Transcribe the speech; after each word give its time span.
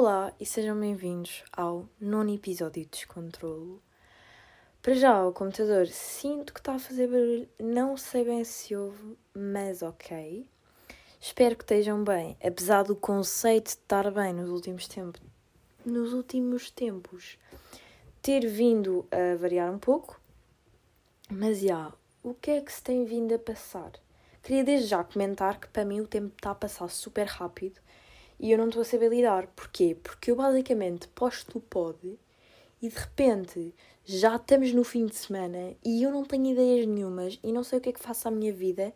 Olá 0.00 0.32
e 0.38 0.46
sejam 0.46 0.78
bem-vindos 0.78 1.42
ao 1.52 1.88
nono 2.00 2.32
episódio 2.32 2.84
de 2.84 2.88
Descontrolo. 2.88 3.82
Para 4.80 4.94
já, 4.94 5.26
o 5.26 5.32
computador 5.32 5.88
sinto 5.88 6.54
que 6.54 6.60
está 6.60 6.74
a 6.74 6.78
fazer 6.78 7.08
barulho, 7.08 7.48
não 7.58 7.96
sei 7.96 8.24
bem 8.24 8.44
se 8.44 8.76
ouve, 8.76 9.18
mas 9.34 9.82
ok. 9.82 10.46
Espero 11.20 11.56
que 11.56 11.64
estejam 11.64 12.04
bem, 12.04 12.36
apesar 12.40 12.84
do 12.84 12.94
conceito 12.94 13.64
de 13.64 13.70
estar 13.70 14.08
bem 14.12 14.32
nos 14.32 14.50
últimos 14.50 14.86
tempos, 14.86 15.20
nos 15.84 16.12
últimos 16.12 16.70
tempos 16.70 17.36
ter 18.22 18.46
vindo 18.46 19.04
a 19.10 19.36
variar 19.36 19.68
um 19.68 19.80
pouco. 19.80 20.20
Mas 21.28 21.58
já, 21.58 21.92
o 22.22 22.34
que 22.34 22.52
é 22.52 22.60
que 22.60 22.72
se 22.72 22.84
tem 22.84 23.04
vindo 23.04 23.34
a 23.34 23.38
passar? 23.40 23.90
Queria 24.44 24.62
desde 24.62 24.86
já 24.86 25.02
comentar 25.02 25.58
que 25.58 25.66
para 25.66 25.84
mim 25.84 26.00
o 26.00 26.06
tempo 26.06 26.32
está 26.36 26.52
a 26.52 26.54
passar 26.54 26.88
super 26.88 27.26
rápido 27.26 27.80
e 28.38 28.50
eu 28.52 28.58
não 28.58 28.68
estou 28.68 28.82
a 28.82 28.84
saber 28.84 29.10
lidar. 29.10 29.46
Porquê? 29.48 29.96
Porque 30.02 30.30
eu 30.30 30.36
basicamente 30.36 31.08
posto 31.08 31.58
o 31.58 31.60
pod 31.60 32.18
e 32.80 32.88
de 32.88 32.94
repente 32.96 33.74
já 34.04 34.36
estamos 34.36 34.72
no 34.72 34.84
fim 34.84 35.06
de 35.06 35.16
semana 35.16 35.74
e 35.84 36.02
eu 36.02 36.10
não 36.10 36.24
tenho 36.24 36.52
ideias 36.52 36.86
nenhumas 36.86 37.38
e 37.42 37.52
não 37.52 37.64
sei 37.64 37.78
o 37.78 37.82
que 37.82 37.90
é 37.90 37.92
que 37.92 38.00
faço 38.00 38.28
à 38.28 38.30
minha 38.30 38.52
vida 38.52 38.94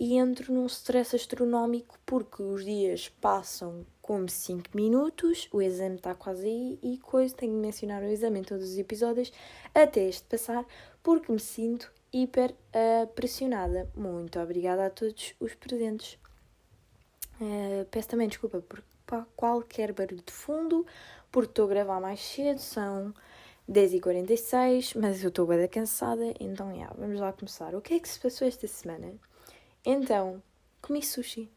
e 0.00 0.16
entro 0.16 0.52
num 0.52 0.66
stress 0.66 1.14
astronómico 1.14 1.98
porque 2.04 2.42
os 2.42 2.64
dias 2.64 3.08
passam 3.20 3.86
como 4.00 4.28
5 4.28 4.70
minutos, 4.74 5.48
o 5.52 5.62
exame 5.62 5.94
está 5.94 6.14
quase 6.14 6.46
aí 6.46 6.78
e 6.82 6.98
coisa, 6.98 7.36
tenho 7.36 7.52
de 7.52 7.58
mencionar 7.58 8.02
o 8.02 8.06
exame 8.06 8.40
em 8.40 8.42
todos 8.42 8.70
os 8.70 8.78
episódios 8.78 9.32
até 9.72 10.08
este 10.08 10.24
passar 10.24 10.66
porque 11.02 11.30
me 11.30 11.38
sinto 11.38 11.92
hiper 12.12 12.50
uh, 12.50 13.06
pressionada. 13.14 13.88
Muito 13.96 14.38
obrigada 14.38 14.86
a 14.86 14.90
todos 14.90 15.34
os 15.40 15.54
presentes. 15.54 16.18
Uh, 17.42 17.84
peço 17.90 18.08
também 18.08 18.28
desculpa 18.28 18.60
por 18.60 18.84
qualquer 19.34 19.92
barulho 19.92 20.22
de 20.24 20.32
fundo, 20.32 20.86
porque 21.32 21.50
estou 21.50 21.64
a 21.64 21.68
gravar 21.68 22.00
mais 22.00 22.20
cedo, 22.20 22.60
são 22.60 23.12
10h46, 23.68 24.96
mas 25.00 25.24
eu 25.24 25.28
estou 25.28 25.44
bem 25.44 25.66
cansada, 25.66 26.22
então 26.38 26.70
yeah, 26.70 26.94
vamos 26.96 27.18
lá 27.18 27.32
começar. 27.32 27.74
O 27.74 27.80
que 27.80 27.94
é 27.94 27.98
que 27.98 28.08
se 28.08 28.20
passou 28.20 28.46
esta 28.46 28.68
semana? 28.68 29.12
Então, 29.84 30.40
comi 30.80 31.02
sushi. 31.02 31.50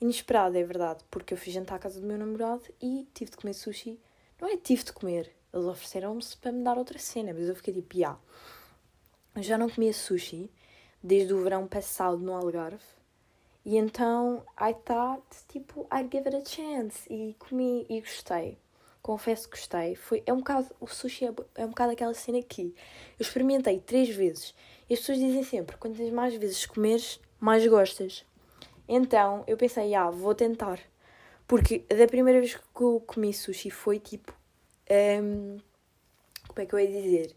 Inesperado, 0.00 0.56
é 0.56 0.62
verdade, 0.62 1.02
porque 1.10 1.34
eu 1.34 1.38
fui 1.38 1.50
jantar 1.50 1.74
à 1.74 1.78
casa 1.80 2.00
do 2.00 2.06
meu 2.06 2.16
namorado 2.16 2.62
e 2.80 3.08
tive 3.12 3.32
de 3.32 3.36
comer 3.36 3.54
sushi. 3.54 3.98
Não 4.40 4.48
é 4.48 4.56
tive 4.56 4.84
de 4.84 4.92
comer, 4.92 5.34
eles 5.52 5.66
ofereceram-se 5.66 6.36
para 6.36 6.52
me 6.52 6.62
dar 6.62 6.78
outra 6.78 7.00
cena, 7.00 7.32
mas 7.34 7.48
eu 7.48 7.56
fiquei 7.56 7.74
tipo, 7.74 7.96
já 9.40 9.58
não 9.58 9.68
comia 9.68 9.92
sushi 9.92 10.48
desde 11.02 11.34
o 11.34 11.42
verão 11.42 11.66
passado 11.66 12.18
no 12.18 12.32
Algarve. 12.32 12.93
E 13.64 13.76
então, 13.78 14.44
I 14.60 14.74
thought, 14.74 15.22
tipo, 15.48 15.86
I'd 15.92 16.10
give 16.12 16.28
it 16.28 16.36
a 16.36 16.44
chance. 16.44 17.06
E 17.12 17.34
comi 17.38 17.86
e 17.88 18.00
gostei. 18.00 18.58
Confesso 19.00 19.48
que 19.48 19.56
gostei. 19.56 19.94
Foi, 19.94 20.22
é 20.26 20.32
um 20.32 20.38
bocado, 20.38 20.68
o 20.80 20.86
sushi 20.86 21.26
é, 21.26 21.34
é 21.56 21.64
um 21.64 21.70
bocado 21.70 21.92
aquela 21.92 22.14
cena 22.14 22.38
aqui. 22.38 22.74
Eu 23.18 23.22
experimentei 23.22 23.80
três 23.80 24.08
vezes. 24.08 24.54
E 24.88 24.94
as 24.94 25.00
pessoas 25.00 25.18
dizem 25.18 25.42
sempre, 25.42 25.76
quantas 25.76 26.10
mais 26.10 26.34
vezes 26.34 26.66
comeres, 26.66 27.20
mais 27.40 27.66
gostas. 27.66 28.24
Então, 28.86 29.44
eu 29.46 29.56
pensei, 29.56 29.94
ah, 29.94 30.10
vou 30.10 30.34
tentar. 30.34 30.78
Porque 31.46 31.84
da 31.88 32.06
primeira 32.06 32.40
vez 32.40 32.54
que 32.54 32.82
eu 32.82 33.02
comi 33.06 33.32
sushi 33.32 33.70
foi 33.70 33.98
tipo... 33.98 34.34
Um, 34.90 35.58
como 36.48 36.60
é 36.60 36.66
que 36.66 36.74
eu 36.74 36.78
ia 36.78 36.86
dizer? 36.86 37.36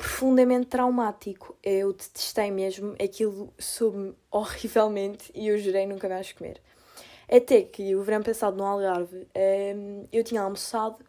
Profundamente 0.00 0.66
traumático. 0.66 1.54
Eu 1.62 1.92
detestei 1.92 2.50
mesmo, 2.50 2.96
aquilo 3.02 3.52
soube-me 3.58 4.14
horrivelmente 4.30 5.30
e 5.34 5.48
eu 5.48 5.58
jurei 5.58 5.86
nunca 5.86 6.08
mais 6.08 6.32
comer. 6.32 6.58
Até 7.30 7.62
que 7.62 7.94
o 7.94 8.02
verão 8.02 8.22
passado 8.22 8.56
no 8.56 8.64
Algarve 8.64 9.28
um, 9.76 10.06
eu 10.10 10.24
tinha 10.24 10.40
almoçado, 10.40 11.04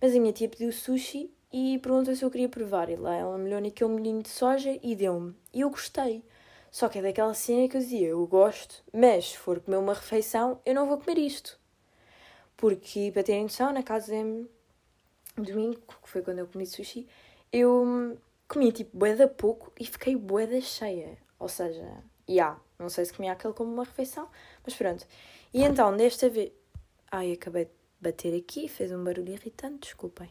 mas 0.00 0.14
a 0.14 0.20
minha 0.20 0.32
tia 0.32 0.46
pediu 0.46 0.70
sushi 0.70 1.32
e 1.50 1.78
perguntou 1.78 2.14
se 2.14 2.22
eu 2.22 2.30
queria 2.30 2.48
provar. 2.48 2.90
E 2.90 2.96
lá 2.96 3.14
ela 3.14 3.38
molhou 3.38 3.62
naquele 3.62 3.90
molhinho 3.90 4.22
de 4.22 4.28
soja 4.28 4.78
e 4.82 4.94
deu-me. 4.94 5.34
E 5.52 5.62
eu 5.62 5.70
gostei. 5.70 6.22
Só 6.70 6.88
que 6.88 6.98
é 6.98 7.02
daquela 7.02 7.32
cena 7.32 7.66
que 7.66 7.78
eu 7.78 7.80
dizia, 7.80 8.08
eu 8.08 8.26
gosto, 8.26 8.84
mas 8.92 9.30
se 9.30 9.38
for 9.38 9.58
comer 9.60 9.78
uma 9.78 9.94
refeição, 9.94 10.60
eu 10.66 10.74
não 10.74 10.86
vou 10.86 10.98
comer 10.98 11.18
isto. 11.18 11.58
Porque, 12.58 13.10
para 13.10 13.22
terem 13.22 13.44
noção, 13.44 13.72
na 13.72 13.82
casa 13.82 14.12
de 14.12 14.46
domingo, 15.36 15.80
que 16.02 16.08
foi 16.10 16.20
quando 16.20 16.40
eu 16.40 16.46
comi 16.46 16.66
sushi, 16.66 17.06
eu 17.52 18.18
comi 18.54 18.70
tipo 18.70 18.96
boeda 18.96 19.26
pouco 19.26 19.72
e 19.78 19.84
fiquei 19.84 20.14
boeda 20.14 20.60
cheia. 20.60 21.18
Ou 21.38 21.48
seja, 21.48 21.82
já, 21.82 22.02
yeah, 22.28 22.60
não 22.78 22.88
sei 22.88 23.04
se 23.04 23.12
comia 23.12 23.32
aquele 23.32 23.52
como 23.52 23.72
uma 23.72 23.84
refeição, 23.84 24.28
mas 24.64 24.74
pronto. 24.74 25.04
E 25.52 25.62
então, 25.62 25.94
desta 25.96 26.28
vez. 26.30 26.52
Ai, 27.10 27.32
acabei 27.32 27.64
de 27.66 27.70
bater 28.00 28.36
aqui, 28.36 28.68
fez 28.68 28.92
um 28.92 29.02
barulho 29.02 29.32
irritante, 29.32 29.80
desculpem. 29.80 30.30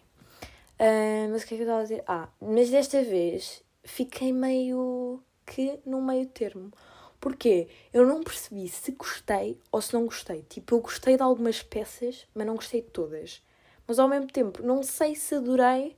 Uh, 0.79 1.29
mas 1.31 1.43
o 1.43 1.47
que 1.47 1.53
é 1.53 1.57
que 1.57 1.63
eu 1.63 1.67
estava 1.67 1.79
a 1.79 1.83
dizer? 1.83 2.03
Ah, 2.07 2.29
mas 2.41 2.69
desta 2.69 3.03
vez 3.03 3.61
fiquei 3.83 4.31
meio 4.31 5.21
que 5.45 5.79
no 5.85 6.01
meio 6.01 6.25
termo. 6.27 6.71
Porquê? 7.19 7.67
Eu 7.93 8.05
não 8.05 8.21
percebi 8.21 8.67
se 8.67 8.91
gostei 8.91 9.57
ou 9.71 9.81
se 9.81 9.93
não 9.93 10.05
gostei. 10.05 10.41
Tipo, 10.43 10.75
eu 10.75 10.81
gostei 10.81 11.15
de 11.15 11.23
algumas 11.23 11.61
peças, 11.61 12.25
mas 12.33 12.45
não 12.47 12.55
gostei 12.55 12.81
de 12.81 12.89
todas. 12.89 13.41
Mas 13.87 13.99
ao 13.99 14.07
mesmo 14.07 14.27
tempo, 14.27 14.61
não 14.61 14.83
sei 14.83 15.15
se 15.15 15.35
adorei 15.35 15.95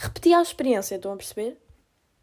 Repeti 0.00 0.32
a 0.32 0.40
experiência, 0.40 0.94
estão 0.94 1.12
a 1.12 1.16
perceber? 1.16 1.60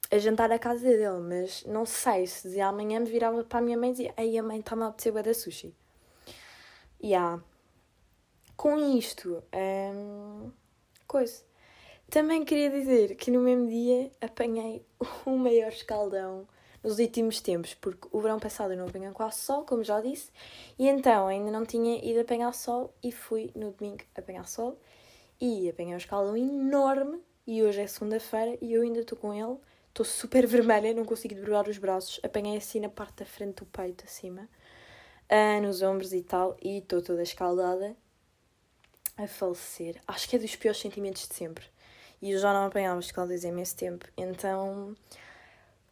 A 0.09 0.17
jantar 0.17 0.49
à 0.49 0.57
casa 0.57 0.87
dele, 0.87 1.19
mas 1.19 1.65
não 1.65 1.85
sei 1.85 2.25
se 2.25 2.47
dizia 2.47 2.67
amanhã 2.67 3.01
me 3.01 3.05
virava 3.05 3.43
para 3.43 3.59
a 3.59 3.61
minha 3.61 3.77
mãe 3.77 3.89
e 3.89 3.91
dizia: 3.91 4.13
Ei, 4.17 4.37
a 4.37 4.43
mãe 4.43 4.59
está-me 4.59 4.83
a 4.83 4.87
apetecer 4.87 5.11
da 5.21 5.33
sushi. 5.33 5.75
E 7.01 7.09
yeah. 7.09 7.43
Com 8.55 8.77
isto, 8.97 9.43
hum, 9.53 10.51
coisa. 11.05 11.43
Também 12.09 12.45
queria 12.45 12.69
dizer 12.69 13.15
que 13.15 13.29
no 13.29 13.41
mesmo 13.41 13.67
dia 13.67 14.09
apanhei 14.21 14.85
o 15.25 15.31
maior 15.31 15.67
escaldão 15.67 16.47
nos 16.81 16.97
últimos 16.97 17.41
tempos, 17.41 17.73
porque 17.73 18.07
o 18.09 18.21
verão 18.21 18.39
passado 18.39 18.71
eu 18.71 18.77
não 18.77 18.87
apanhei 18.87 19.11
quase 19.11 19.39
sol, 19.39 19.65
como 19.65 19.83
já 19.83 19.99
disse, 19.99 20.31
e 20.79 20.87
então 20.87 21.27
ainda 21.27 21.51
não 21.51 21.65
tinha 21.65 21.97
ido 22.09 22.21
apanhar 22.21 22.53
sol 22.53 22.95
e 23.03 23.11
fui 23.11 23.51
no 23.53 23.71
domingo 23.71 24.05
apanhar 24.15 24.47
sol 24.47 24.79
e 25.41 25.67
apanhei 25.67 25.93
um 25.93 25.97
escaldão 25.97 26.37
enorme 26.37 27.21
e 27.47 27.63
hoje 27.63 27.81
é 27.81 27.87
segunda-feira 27.87 28.57
e 28.61 28.73
eu 28.73 28.81
ainda 28.81 28.99
estou 28.99 29.17
com 29.17 29.33
ele. 29.33 29.57
Estou 29.89 30.05
super 30.05 30.45
vermelha, 30.47 30.93
não 30.93 31.05
consigo 31.05 31.35
dobrar 31.35 31.67
os 31.67 31.77
braços. 31.77 32.19
Apanhei 32.23 32.57
assim 32.57 32.79
na 32.79 32.89
parte 32.89 33.17
da 33.17 33.25
frente 33.25 33.57
do 33.57 33.65
peito, 33.65 34.03
acima, 34.03 34.47
uh, 35.29 35.61
nos 35.61 35.81
ombros 35.81 36.13
e 36.13 36.21
tal, 36.21 36.57
e 36.61 36.79
estou 36.79 37.01
toda 37.01 37.23
escaldada 37.23 37.95
a 39.17 39.27
falecer. 39.27 40.01
Acho 40.07 40.27
que 40.27 40.35
é 40.35 40.39
dos 40.39 40.55
piores 40.55 40.79
sentimentos 40.79 41.27
de 41.27 41.35
sempre. 41.35 41.65
E 42.21 42.31
eu 42.31 42.39
já 42.39 42.53
não 42.53 42.65
apanhava 42.65 42.99
escaldas 42.99 43.45
há 43.45 43.47
imenso 43.47 43.75
tempo, 43.75 44.05
então 44.17 44.95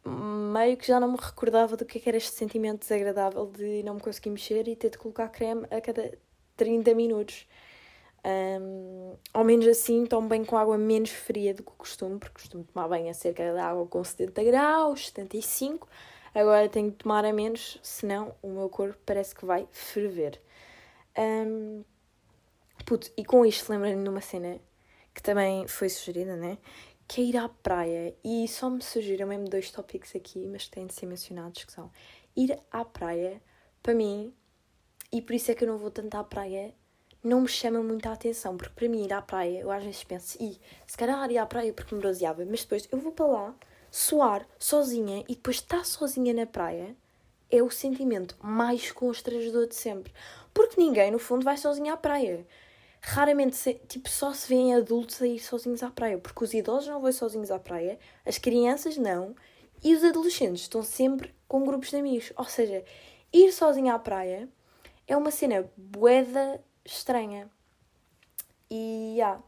meio 0.06 0.76
que 0.76 0.86
já 0.86 1.00
não 1.00 1.12
me 1.12 1.18
recordava 1.18 1.76
do 1.76 1.84
que, 1.84 1.98
é 1.98 2.00
que 2.00 2.08
era 2.08 2.18
este 2.18 2.32
sentimento 2.32 2.80
desagradável 2.80 3.46
de 3.46 3.82
não 3.82 3.94
me 3.94 4.00
conseguir 4.00 4.30
mexer 4.30 4.68
e 4.68 4.76
ter 4.76 4.90
de 4.90 4.98
colocar 4.98 5.28
creme 5.28 5.66
a 5.70 5.80
cada 5.80 6.16
30 6.56 6.94
minutos. 6.94 7.46
Um, 8.26 9.16
ao 9.34 9.44
menos 9.44 9.66
assim 9.66 10.06
tomo 10.06 10.28
bem 10.28 10.44
com 10.44 10.56
água 10.56 10.78
menos 10.78 11.10
fria 11.10 11.52
do 11.52 11.62
que 11.62 11.70
o 11.70 11.74
costume, 11.74 12.18
porque 12.18 12.40
costumo 12.40 12.64
tomar 12.64 12.88
bem 12.88 13.10
a 13.10 13.14
cerca 13.14 13.52
de 13.52 13.58
água 13.58 13.86
com 13.86 14.02
70 14.02 14.44
graus, 14.44 15.06
75. 15.08 15.86
Agora 16.34 16.68
tenho 16.68 16.90
de 16.90 16.96
tomar 16.96 17.24
a 17.24 17.32
menos, 17.32 17.78
senão 17.82 18.34
o 18.42 18.48
meu 18.48 18.68
corpo 18.68 18.98
parece 19.04 19.34
que 19.34 19.44
vai 19.44 19.68
ferver. 19.70 20.40
Um, 21.16 21.84
puto, 22.86 23.12
e 23.16 23.24
com 23.24 23.44
isto 23.44 23.70
lembrando 23.70 23.98
me 23.98 24.04
de 24.04 24.08
uma 24.08 24.20
cena 24.20 24.58
que 25.14 25.22
também 25.22 25.68
foi 25.68 25.88
sugerida, 25.88 26.34
né? 26.34 26.58
Que 27.06 27.20
é 27.20 27.24
ir 27.24 27.36
à 27.36 27.48
praia. 27.48 28.16
E 28.24 28.48
só 28.48 28.70
me 28.70 28.82
surgiram 28.82 29.28
mesmo 29.28 29.48
dois 29.48 29.70
tópicos 29.70 30.16
aqui, 30.16 30.48
mas 30.48 30.64
que 30.64 30.72
têm 30.72 30.86
de 30.86 30.94
ser 30.94 31.06
mencionados, 31.06 31.62
que 31.64 31.72
são 31.72 31.90
ir 32.34 32.58
à 32.70 32.84
praia, 32.84 33.40
para 33.82 33.94
mim, 33.94 34.34
e 35.12 35.22
por 35.22 35.34
isso 35.34 35.50
é 35.52 35.54
que 35.54 35.62
eu 35.62 35.68
não 35.68 35.78
vou 35.78 35.90
tanto 35.90 36.16
à 36.16 36.24
praia 36.24 36.74
não 37.24 37.40
me 37.40 37.48
chama 37.48 37.82
muita 37.82 38.12
atenção, 38.12 38.56
porque 38.56 38.74
para 38.74 38.88
mim 38.88 39.04
ir 39.04 39.12
à 39.12 39.22
praia, 39.22 39.60
eu 39.60 39.70
às 39.70 39.82
vezes 39.82 40.04
penso, 40.04 40.36
e 40.38 40.60
se 40.86 40.96
calhar 40.96 41.30
ir 41.30 41.38
à 41.38 41.46
praia 41.46 41.72
porque 41.72 41.94
me 41.94 42.00
bronzeava, 42.00 42.44
mas 42.44 42.60
depois 42.60 42.86
eu 42.92 42.98
vou 42.98 43.12
para 43.12 43.26
lá, 43.26 43.54
suar, 43.90 44.46
sozinha, 44.58 45.24
e 45.26 45.34
depois 45.34 45.56
estar 45.56 45.84
sozinha 45.86 46.34
na 46.34 46.44
praia 46.44 46.94
é 47.50 47.62
o 47.62 47.70
sentimento 47.70 48.36
mais 48.42 48.90
constrangedor 48.92 49.66
de 49.66 49.74
sempre. 49.74 50.12
Porque 50.52 50.80
ninguém, 50.80 51.10
no 51.10 51.18
fundo, 51.18 51.44
vai 51.44 51.56
sozinha 51.56 51.94
à 51.94 51.96
praia. 51.96 52.46
Raramente, 53.00 53.74
tipo, 53.88 54.08
só 54.08 54.32
se 54.32 54.48
vêem 54.48 54.74
adultos 54.74 55.20
a 55.22 55.26
ir 55.26 55.38
sozinhos 55.38 55.82
à 55.82 55.90
praia, 55.90 56.18
porque 56.18 56.42
os 56.42 56.52
idosos 56.52 56.88
não 56.88 57.00
vão 57.00 57.12
sozinhos 57.12 57.50
à 57.50 57.58
praia, 57.58 57.98
as 58.26 58.38
crianças 58.38 58.96
não, 58.96 59.34
e 59.82 59.94
os 59.94 60.02
adolescentes 60.02 60.62
estão 60.62 60.82
sempre 60.82 61.34
com 61.46 61.64
grupos 61.64 61.90
de 61.90 61.96
amigos. 61.96 62.32
Ou 62.36 62.44
seja, 62.46 62.84
ir 63.32 63.52
sozinha 63.52 63.94
à 63.94 63.98
praia 63.98 64.48
é 65.06 65.16
uma 65.16 65.30
cena 65.30 65.70
boeda 65.76 66.60
estranha. 66.84 67.50
E 68.70 69.14
yeah. 69.16 69.42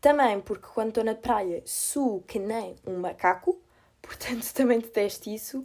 também 0.00 0.40
porque 0.40 0.66
quando 0.74 0.88
estou 0.88 1.04
na 1.04 1.14
praia 1.14 1.62
sou 1.66 2.22
que 2.22 2.38
nem 2.38 2.76
um 2.86 2.98
macaco, 2.98 3.60
portanto 4.00 4.52
também 4.52 4.78
detesto 4.78 5.28
isso. 5.28 5.64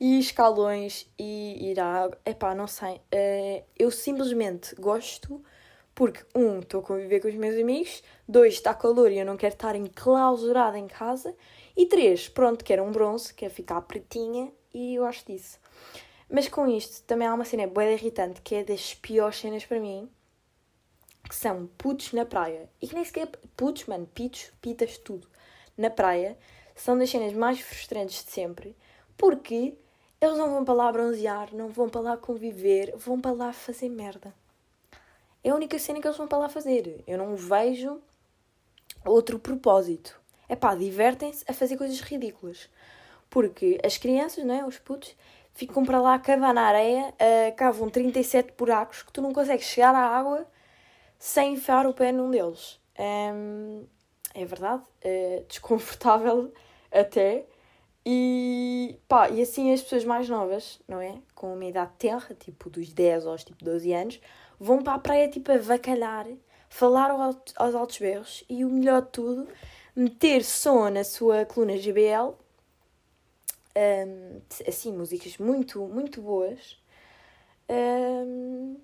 E 0.00 0.20
escalões 0.20 1.10
e 1.18 1.70
ir 1.70 1.80
à 1.80 2.04
água, 2.04 2.18
epá, 2.24 2.54
não 2.54 2.68
sei. 2.68 2.96
Uh, 3.12 3.64
eu 3.76 3.90
simplesmente 3.90 4.74
gosto 4.76 5.42
Porque, 5.98 6.24
um, 6.32 6.60
estou 6.60 6.78
a 6.78 6.82
conviver 6.84 7.18
com 7.18 7.26
os 7.26 7.34
meus 7.34 7.60
amigos, 7.60 8.04
dois, 8.28 8.54
está 8.54 8.72
calor 8.72 9.10
e 9.10 9.18
eu 9.18 9.26
não 9.26 9.36
quero 9.36 9.54
estar 9.54 9.74
enclausurada 9.74 10.78
em 10.78 10.86
casa, 10.86 11.34
e 11.76 11.86
três, 11.86 12.28
pronto, 12.28 12.64
quero 12.64 12.84
um 12.84 12.92
bronze, 12.92 13.34
quero 13.34 13.52
ficar 13.52 13.80
pretinha 13.80 14.52
e 14.72 14.94
eu 14.94 15.02
gosto 15.02 15.26
disso. 15.26 15.58
Mas 16.30 16.48
com 16.48 16.68
isto 16.68 17.02
também 17.02 17.26
há 17.26 17.34
uma 17.34 17.44
cena 17.44 17.66
bem 17.66 17.94
irritante 17.94 18.40
que 18.42 18.54
é 18.54 18.62
das 18.62 18.94
piores 18.94 19.38
cenas 19.40 19.66
para 19.66 19.80
mim, 19.80 20.08
que 21.28 21.34
são 21.34 21.66
putos 21.78 22.12
na 22.12 22.24
praia. 22.24 22.68
E 22.80 22.88
que 22.88 22.94
nem 22.94 23.04
sequer 23.04 23.28
putos, 23.56 23.84
mano, 23.86 24.06
pitos, 24.06 24.50
pitas, 24.62 24.96
tudo. 24.98 25.28
Na 25.76 25.90
praia 25.90 26.36
são 26.74 26.96
das 26.98 27.10
cenas 27.10 27.32
mais 27.32 27.60
frustrantes 27.60 28.24
de 28.24 28.30
sempre, 28.30 28.74
porque 29.16 29.76
eles 30.20 30.38
não 30.38 30.50
vão 30.50 30.64
para 30.64 30.74
lá 30.74 30.90
bronzear, 30.90 31.54
não 31.54 31.68
vão 31.68 31.88
para 31.88 32.00
lá 32.00 32.16
conviver, 32.16 32.94
vão 32.96 33.20
para 33.20 33.32
lá 33.32 33.52
fazer 33.52 33.88
merda. 33.88 34.34
É 35.44 35.50
a 35.50 35.54
única 35.54 35.78
cena 35.78 36.00
que 36.00 36.06
eles 36.06 36.16
vão 36.16 36.26
para 36.26 36.38
lá 36.38 36.48
fazer. 36.48 37.02
Eu 37.06 37.18
não 37.18 37.36
vejo 37.36 38.00
outro 39.04 39.38
propósito. 39.38 40.20
É 40.48 40.56
pá, 40.56 40.74
divertem-se 40.74 41.44
a 41.46 41.52
fazer 41.52 41.76
coisas 41.76 42.00
ridículas. 42.00 42.68
Porque 43.30 43.78
as 43.84 43.98
crianças, 43.98 44.44
não 44.44 44.54
é? 44.54 44.64
Os 44.64 44.78
putos, 44.78 45.14
ficam 45.52 45.84
para 45.84 46.00
lá 46.00 46.14
a 46.14 46.18
cavar 46.18 46.54
na 46.54 46.62
areia, 46.62 47.14
uh, 47.14 47.56
cavam 47.56 47.88
37 47.90 48.54
buracos 48.56 49.02
que 49.02 49.12
tu 49.12 49.20
não 49.20 49.32
consegues 49.32 49.66
chegar 49.66 49.94
à 49.94 50.06
água 50.06 50.46
sem 51.18 51.54
enfiar 51.54 51.86
o 51.86 51.94
pé 51.94 52.12
num 52.12 52.30
deles. 52.30 52.78
Um, 52.98 53.84
é 54.34 54.44
verdade, 54.44 54.82
é 55.02 55.44
desconfortável 55.48 56.52
até. 56.92 57.46
E 58.06 58.98
pá, 59.08 59.28
e 59.28 59.42
assim 59.42 59.72
as 59.72 59.82
pessoas 59.82 60.04
mais 60.04 60.28
novas, 60.28 60.80
não 60.88 61.00
é? 61.00 61.18
Com 61.34 61.52
uma 61.54 61.64
idade 61.64 61.92
terra, 61.98 62.34
tipo 62.38 62.70
dos 62.70 62.92
10 62.92 63.26
aos 63.26 63.44
tipo 63.44 63.64
12 63.64 63.92
anos, 63.92 64.20
vão 64.58 64.82
para 64.82 64.94
a 64.94 64.98
praia 64.98 65.28
tipo 65.28 65.52
a 65.52 65.58
vacalhar, 65.58 66.26
falar 66.68 67.10
aos 67.10 67.74
altos 67.74 67.98
berros 67.98 68.44
e 68.48 68.64
o 68.64 68.70
melhor 68.70 69.02
de 69.02 69.08
tudo, 69.08 69.48
meter 69.94 70.44
som 70.44 70.88
na 70.88 71.04
sua 71.04 71.44
coluna 71.44 71.76
GBL 71.76 72.34
um, 73.78 74.40
assim, 74.66 74.92
músicas 74.92 75.38
muito, 75.38 75.80
muito 75.86 76.20
boas. 76.20 76.76
Um, 77.68 78.76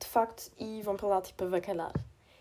de 0.00 0.06
facto, 0.06 0.50
e 0.58 0.82
vão 0.82 0.96
para 0.96 1.06
lá 1.06 1.20
tipo 1.20 1.44
a 1.44 1.48
vacalhar. 1.48 1.92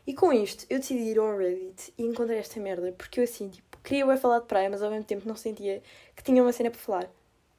E 0.07 0.13
com 0.13 0.33
isto, 0.33 0.65
eu 0.69 0.79
decidi 0.79 1.01
ir 1.11 1.19
ao 1.19 1.37
Reddit 1.37 1.93
e 1.97 2.03
encontrei 2.03 2.39
esta 2.39 2.59
merda, 2.59 2.91
porque 2.93 3.19
eu 3.19 3.23
assim, 3.23 3.49
tipo, 3.49 3.77
queria 3.83 4.05
eu 4.05 4.17
falar 4.17 4.39
de 4.39 4.45
praia, 4.47 4.69
mas 4.69 4.81
ao 4.81 4.89
mesmo 4.89 5.05
tempo 5.05 5.27
não 5.27 5.35
sentia 5.35 5.83
que 6.15 6.23
tinha 6.23 6.41
uma 6.41 6.51
cena 6.51 6.71
para 6.71 6.79
falar. 6.79 7.11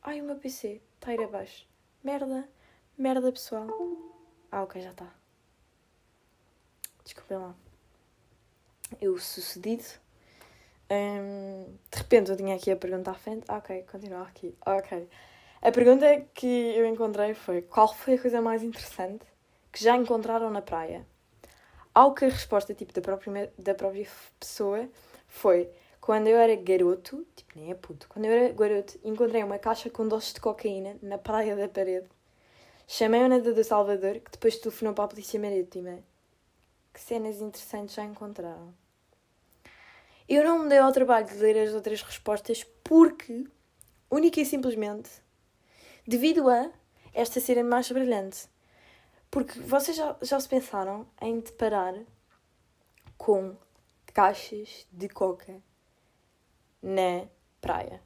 Ai, 0.02 0.20
o 0.20 0.25
meu 0.25 0.37
PC 0.37 0.81
está 0.97 1.11
a 1.11 1.14
ir 1.14 1.23
abaixo. 1.23 1.67
Merda, 2.02 2.49
merda 2.99 3.31
pessoal. 3.31 3.69
Ah, 4.50 4.62
ok, 4.62 4.81
já 4.81 4.91
está. 4.91 5.14
Desculpem 7.05 7.38
lá. 7.38 7.55
Eu 9.00 9.17
sucedido 9.19 9.85
um, 10.91 11.67
de 11.88 11.99
repente 11.99 12.31
eu 12.31 12.37
tinha 12.37 12.56
aqui 12.56 12.70
a 12.70 12.76
pergunta 12.76 13.12
à 13.12 13.14
frente. 13.14 13.44
Ah, 13.47 13.58
ok, 13.58 13.85
continua 13.91 14.23
aqui. 14.23 14.56
Ok. 14.67 15.08
A 15.62 15.70
pergunta 15.70 16.20
que 16.35 16.47
eu 16.47 16.85
encontrei 16.87 17.32
foi: 17.35 17.62
qual 17.62 17.94
foi 17.94 18.14
a 18.14 18.20
coisa 18.20 18.43
mais 18.43 18.62
interessante 18.62 19.25
que 19.73 19.83
já 19.83 19.97
encontraram 19.97 20.51
na 20.51 20.63
praia? 20.63 21.07
Ao 21.95 22.15
que 22.15 22.25
a 22.25 22.29
resposta 22.29 22.75
tipo, 22.75 22.93
da, 22.93 23.01
própria, 23.01 23.53
da 23.59 23.75
própria 23.75 24.09
pessoa 24.39 24.89
foi: 25.27 25.69
quando 26.01 26.29
eu 26.29 26.37
era 26.39 26.55
garoto, 26.57 27.27
tipo, 27.37 27.59
nem 27.59 27.71
é 27.71 27.75
puto, 27.75 28.09
quando 28.09 28.25
eu 28.25 28.33
era 28.33 28.53
garoto, 28.53 28.99
encontrei 29.05 29.43
uma 29.43 29.59
caixa 29.59 29.91
com 29.91 30.07
doces 30.07 30.33
de 30.33 30.41
cocaína 30.41 30.97
na 31.03 31.19
praia 31.19 31.57
da 31.57 31.69
parede. 31.69 32.09
Chamei 32.87 33.23
a 33.23 33.29
nada 33.29 33.53
do 33.53 33.65
Salvador, 33.65 34.19
que 34.19 34.33
depois 34.33 34.57
telefonou 34.57 34.95
para 34.95 35.05
a 35.05 35.09
polícia 35.09 35.39
marítima. 35.39 36.01
Que 36.93 37.01
cenas 37.01 37.41
interessantes 37.41 37.95
já 37.95 38.05
encontraram? 38.05 38.75
Eu 40.29 40.45
não 40.45 40.61
me 40.61 40.69
dei 40.69 40.79
ao 40.79 40.93
trabalho 40.93 41.27
de 41.27 41.35
ler 41.35 41.59
as 41.59 41.75
outras 41.75 42.03
respostas 42.03 42.65
porque, 42.83 43.45
única 44.11 44.41
e 44.41 44.47
simplesmente, 44.47 45.11
devido 46.07 46.49
a 46.49 46.71
esta 47.13 47.41
ser 47.41 47.63
mais 47.63 47.91
brilhante. 47.91 48.49
Porque 49.31 49.61
vocês 49.61 49.97
já, 49.97 50.17
já 50.23 50.41
se 50.41 50.49
pensaram 50.49 51.06
em 51.21 51.38
deparar 51.38 51.94
com 53.17 53.55
caixas 54.12 54.87
de 54.91 55.09
coca 55.09 55.62
na 56.82 57.27
praia? 57.61 58.03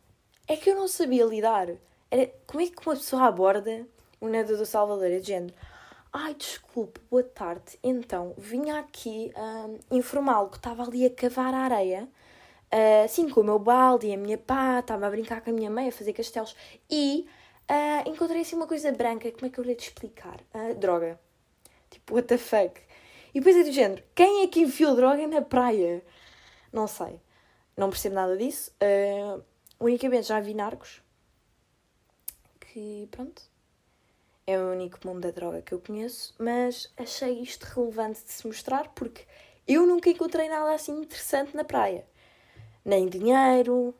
É 0.47 0.57
que 0.57 0.71
eu 0.71 0.77
não 0.77 0.87
sabia 0.87 1.25
lidar. 1.25 1.69
Era, 2.11 2.31
como 2.47 2.63
é 2.63 2.67
que 2.67 2.87
uma 2.87 2.95
pessoa 2.95 3.23
aborda 3.25 3.87
o 4.21 4.29
nadador 4.29 4.59
do 4.59 4.67
Salvador? 4.67 5.11
É 5.11 5.19
de 5.19 5.27
género. 5.27 5.55
Ai, 6.13 6.35
desculpe, 6.35 7.01
boa 7.11 7.25
tarde. 7.25 7.79
Então, 7.83 8.35
vinha 8.37 8.79
aqui 8.79 9.33
um, 9.37 9.97
informá-lo 9.97 10.49
que 10.49 10.59
estava 10.59 10.85
ali 10.85 11.07
a 11.07 11.11
cavar 11.11 11.53
a 11.55 11.59
areia, 11.59 12.09
uh, 12.73 13.09
sim, 13.09 13.29
com 13.29 13.41
o 13.41 13.45
meu 13.45 13.59
balde 13.59 14.07
e 14.07 14.15
a 14.15 14.17
minha 14.17 14.39
pá, 14.39 14.79
estava 14.79 15.07
a 15.07 15.11
brincar 15.11 15.41
com 15.41 15.51
a 15.51 15.53
minha 15.53 15.71
mãe, 15.71 15.89
a 15.89 15.93
fazer 15.93 16.13
castelos, 16.13 16.55
e 16.89 17.27
uh, 17.71 18.09
encontrei 18.09 18.43
assim 18.43 18.57
uma 18.57 18.67
coisa 18.67 18.93
branca, 18.93 19.31
como 19.33 19.47
é 19.47 19.51
que 19.51 19.59
eu 19.59 19.65
lhe 19.65 19.75
te 19.75 19.93
Uh, 20.55 20.75
droga. 20.75 21.21
Tipo, 21.91 22.15
what 22.15 22.29
the 22.29 22.39
fuck? 22.39 22.81
E 23.35 23.41
depois 23.41 23.57
é 23.57 23.63
do 23.65 23.73
género, 23.73 24.03
quem 24.15 24.43
é 24.43 24.47
que 24.47 24.61
enfiou 24.61 24.95
droga 24.95 25.27
na 25.27 25.43
praia? 25.43 26.05
Não 26.73 26.87
sei. 26.87 27.21
Não 27.77 27.91
percebo 27.91 28.15
nada 28.15 28.37
disso. 28.37 28.73
Uh, 28.81 29.43
unicamente 29.81 30.29
já 30.29 30.41
vi 30.41 30.55
narcos. 30.55 31.03
Que, 32.61 33.09
pronto, 33.11 33.43
é 34.47 34.59
o 34.59 34.73
único 34.73 34.99
mundo 35.07 35.21
da 35.21 35.31
droga 35.31 35.63
que 35.63 35.73
eu 35.73 35.81
conheço, 35.81 36.35
mas 36.39 36.93
achei 36.97 37.41
isto 37.41 37.65
relevante 37.65 38.25
de 38.25 38.33
se 38.33 38.47
mostrar 38.47 38.89
porque 38.89 39.23
eu 39.67 39.87
nunca 39.87 40.11
encontrei 40.11 40.49
nada 40.49 40.75
assim 40.75 41.01
interessante 41.01 41.57
na 41.57 41.65
praia. 41.65 42.07
Nem 42.85 43.09
dinheiro, 43.09 43.95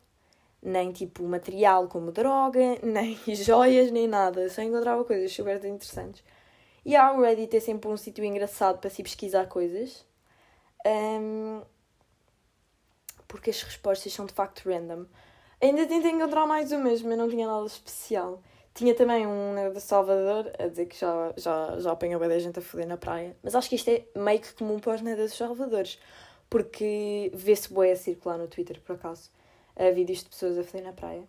nem 0.65 0.91
tipo 0.91 1.23
material 1.23 1.87
como 1.87 2.11
droga, 2.11 2.77
nem 2.83 3.17
joias, 3.27 3.91
nem 3.91 4.07
nada. 4.07 4.49
Só 4.49 4.61
encontrava 4.61 5.05
coisas 5.05 5.31
super 5.31 5.63
interessantes. 5.63 6.23
E 6.83 6.95
a 6.95 7.11
Reddit 7.17 7.55
é 7.55 7.59
sempre 7.59 7.89
um 7.89 7.97
sítio 7.97 8.23
engraçado 8.23 8.79
para 8.79 8.89
se 8.89 9.01
pesquisar 9.01 9.47
coisas. 9.47 10.05
Um, 10.85 11.61
porque 13.27 13.49
as 13.49 13.61
respostas 13.61 14.13
são 14.13 14.25
de 14.25 14.33
facto 14.33 14.67
random. 14.69 15.05
Ainda 15.61 15.87
tentei 15.87 16.11
encontrar 16.11 16.45
mais 16.45 16.71
umas, 16.71 17.01
mas 17.01 17.17
não 17.17 17.29
tinha 17.29 17.47
nada 17.47 17.65
especial. 17.65 18.41
Tinha 18.73 18.93
também 18.93 19.25
um 19.25 19.71
de 19.73 19.79
Salvador 19.79 20.51
a 20.59 20.67
dizer 20.67 20.85
que 20.85 20.99
já, 20.99 21.33
já, 21.37 21.79
já 21.79 21.91
apanhou 21.91 22.19
bem 22.19 22.29
da 22.29 22.37
gente 22.37 22.59
a 22.59 22.61
foder 22.61 22.87
na 22.87 22.97
praia. 22.97 23.35
Mas 23.41 23.55
acho 23.55 23.69
que 23.69 23.75
isto 23.75 23.89
é 23.89 24.05
meio 24.15 24.39
que 24.39 24.53
comum 24.53 24.79
para 24.79 24.95
os 24.95 25.01
dos 25.01 25.33
Salvadores. 25.33 25.97
Porque 26.49 27.31
vê-se 27.33 27.71
boé 27.73 27.93
a 27.93 27.95
circular 27.95 28.37
no 28.37 28.47
Twitter, 28.47 28.79
por 28.81 28.95
acaso. 28.95 29.31
A 29.75 29.91
vídeos 29.91 30.19
de 30.19 30.29
pessoas 30.29 30.57
a 30.57 30.63
foder 30.63 30.83
na 30.83 30.93
praia. 30.93 31.23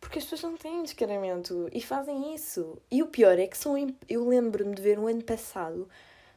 Porque 0.00 0.18
as 0.18 0.24
pessoas 0.24 0.52
não 0.52 0.58
têm 0.58 0.82
descaramento 0.82 1.68
e 1.72 1.80
fazem 1.80 2.34
isso. 2.34 2.78
E 2.90 3.02
o 3.02 3.06
pior 3.06 3.38
é 3.38 3.46
que 3.46 3.56
são. 3.56 3.74
Eu 4.08 4.26
lembro-me 4.28 4.74
de 4.74 4.82
ver 4.82 4.98
um 4.98 5.06
ano 5.06 5.22
passado 5.22 5.88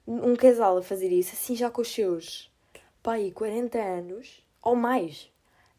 um 0.06 0.36
casal 0.36 0.78
a 0.78 0.84
fazer 0.84 1.12
isso, 1.12 1.34
assim 1.34 1.56
já 1.56 1.72
com 1.72 1.82
os 1.82 1.88
seus 1.88 2.52
pai, 3.02 3.32
40 3.32 3.78
anos 3.78 4.44
ou 4.62 4.76
mais 4.76 5.32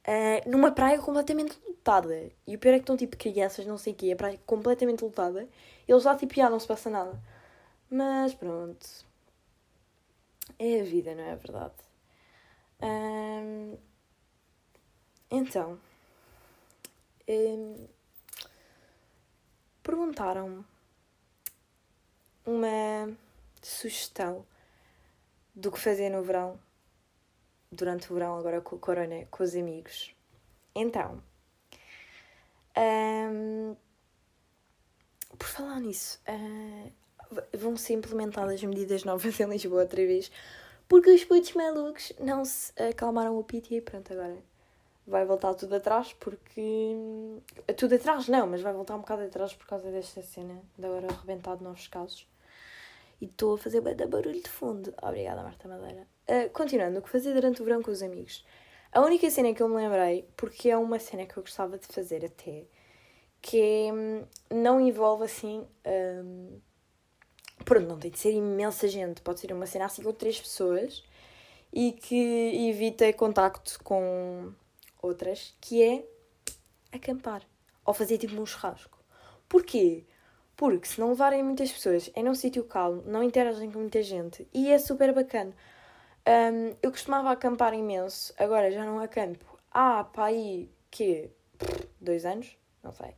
uh, 0.06 0.50
numa 0.50 0.70
praia 0.72 0.98
completamente 0.98 1.58
lotada. 1.66 2.30
E 2.46 2.54
o 2.56 2.58
pior 2.58 2.72
é 2.72 2.78
que 2.78 2.82
estão 2.82 2.96
tipo 2.96 3.16
crianças, 3.16 3.66
não 3.66 3.78
sei 3.78 3.92
o 3.92 3.96
quê, 3.96 4.12
a 4.12 4.16
praia 4.16 4.40
completamente 4.46 5.02
lotada. 5.02 5.48
Eles 5.86 6.04
lá 6.04 6.16
tipo, 6.16 6.34
já 6.34 6.50
não 6.50 6.58
se 6.60 6.66
passa 6.66 6.90
nada. 6.90 7.18
Mas 7.90 8.34
pronto. 8.34 8.86
É 10.58 10.80
a 10.80 10.84
vida, 10.84 11.14
não 11.14 11.24
é 11.24 11.36
verdade? 11.36 11.74
Um, 12.82 13.76
então. 15.34 15.78
Um, 17.28 17.86
Perguntaram-me 19.82 20.64
uma 22.46 23.14
sugestão 23.62 24.46
do 25.54 25.70
que 25.70 25.78
fazer 25.78 26.08
no 26.08 26.22
verão 26.22 26.58
durante 27.70 28.10
o 28.10 28.14
verão, 28.14 28.38
agora 28.38 28.62
com 28.62 28.76
o 28.76 28.78
Corona, 28.78 29.26
com 29.30 29.44
os 29.44 29.54
amigos. 29.54 30.14
Então, 30.74 31.22
um, 32.78 33.76
por 35.38 35.46
falar 35.46 35.80
nisso, 35.80 36.18
uh, 36.28 36.92
vão 37.52 37.76
ser 37.76 37.92
implementadas 37.92 38.62
medidas 38.62 39.04
novas 39.04 39.38
em 39.38 39.46
Lisboa 39.50 39.82
outra 39.82 40.06
vez, 40.06 40.32
porque 40.88 41.10
os 41.10 41.24
putos 41.24 41.52
malucos 41.52 42.10
não 42.18 42.42
se 42.44 42.72
acalmaram 42.82 43.38
o 43.38 43.44
pito 43.44 43.74
e 43.74 43.82
pronto, 43.82 44.12
agora 44.14 44.53
vai 45.06 45.24
voltar 45.24 45.54
tudo 45.54 45.74
atrás, 45.76 46.12
porque. 46.14 46.96
Tudo 47.76 47.94
atrás 47.94 48.28
não, 48.28 48.46
mas 48.46 48.62
vai 48.62 48.72
voltar 48.72 48.94
um 48.94 49.00
bocado 49.00 49.22
atrás 49.22 49.54
por 49.54 49.66
causa 49.66 49.90
desta 49.90 50.22
cena 50.22 50.62
de 50.78 50.86
agora 50.86 51.08
arrebentado 51.08 51.62
novos 51.62 51.88
casos. 51.88 52.26
E 53.20 53.26
estou 53.26 53.54
a 53.54 53.58
fazer 53.58 53.80
bem 53.80 53.94
barulho 53.96 54.42
de 54.42 54.48
fundo. 54.48 54.92
Obrigada, 55.02 55.42
Marta 55.42 55.68
Madeira. 55.68 56.06
Uh, 56.28 56.50
continuando, 56.52 56.98
o 56.98 57.02
que 57.02 57.10
fazer 57.10 57.32
durante 57.32 57.62
o 57.62 57.64
verão 57.64 57.82
com 57.82 57.90
os 57.90 58.02
amigos? 58.02 58.44
A 58.92 59.00
única 59.00 59.28
cena 59.30 59.52
que 59.54 59.62
eu 59.62 59.68
me 59.68 59.76
lembrei, 59.76 60.28
porque 60.36 60.70
é 60.70 60.76
uma 60.76 60.98
cena 60.98 61.26
que 61.26 61.36
eu 61.36 61.42
gostava 61.42 61.78
de 61.78 61.86
fazer 61.86 62.24
até, 62.24 62.64
que 63.40 63.60
é, 63.60 63.92
hum, 63.92 64.24
não 64.50 64.80
envolve 64.80 65.24
assim 65.24 65.66
um, 65.86 66.60
Pronto, 67.64 67.88
não 67.88 67.98
tem 67.98 68.10
de 68.10 68.18
ser 68.18 68.32
imensa 68.32 68.86
gente, 68.88 69.22
pode 69.22 69.40
ser 69.40 69.52
uma 69.52 69.66
cena 69.66 69.86
assim 69.86 70.02
com 70.02 70.12
três 70.12 70.38
pessoas 70.40 71.02
e 71.72 71.92
que 71.92 72.68
evita 72.68 73.10
contacto 73.12 73.78
com 73.82 74.52
outras, 75.04 75.56
que 75.60 75.82
é 75.82 76.04
acampar 76.92 77.42
ou 77.84 77.92
fazer 77.92 78.18
tipo 78.18 78.40
um 78.40 78.46
churrasco. 78.46 78.98
Porquê? 79.48 80.04
Porque 80.56 80.86
se 80.86 81.00
não 81.00 81.10
levarem 81.10 81.42
muitas 81.42 81.70
pessoas, 81.72 82.10
é 82.14 82.22
num 82.22 82.34
sítio 82.34 82.64
calmo, 82.64 83.02
não 83.06 83.22
interagem 83.22 83.70
com 83.70 83.80
muita 83.80 84.02
gente 84.02 84.46
e 84.52 84.70
é 84.70 84.78
super 84.78 85.12
bacana. 85.12 85.52
Um, 86.26 86.74
eu 86.82 86.90
costumava 86.90 87.30
acampar 87.30 87.74
imenso, 87.74 88.32
agora 88.38 88.70
já 88.70 88.84
não 88.84 88.98
acampo. 88.98 89.58
Ah, 89.70 90.04
pá, 90.04 90.26
aí, 90.26 90.70
que 90.90 91.30
Dois 92.00 92.24
anos? 92.24 92.56
Não 92.82 92.92
sei. 92.92 93.14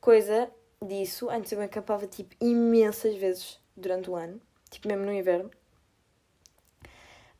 Coisa 0.00 0.50
disso, 0.80 1.28
antes 1.30 1.52
eu 1.52 1.60
acampava 1.60 2.06
tipo 2.06 2.34
imensas 2.40 3.14
vezes 3.16 3.60
durante 3.76 4.10
o 4.10 4.16
ano, 4.16 4.40
tipo 4.70 4.88
mesmo 4.88 5.04
no 5.04 5.12
inverno. 5.12 5.50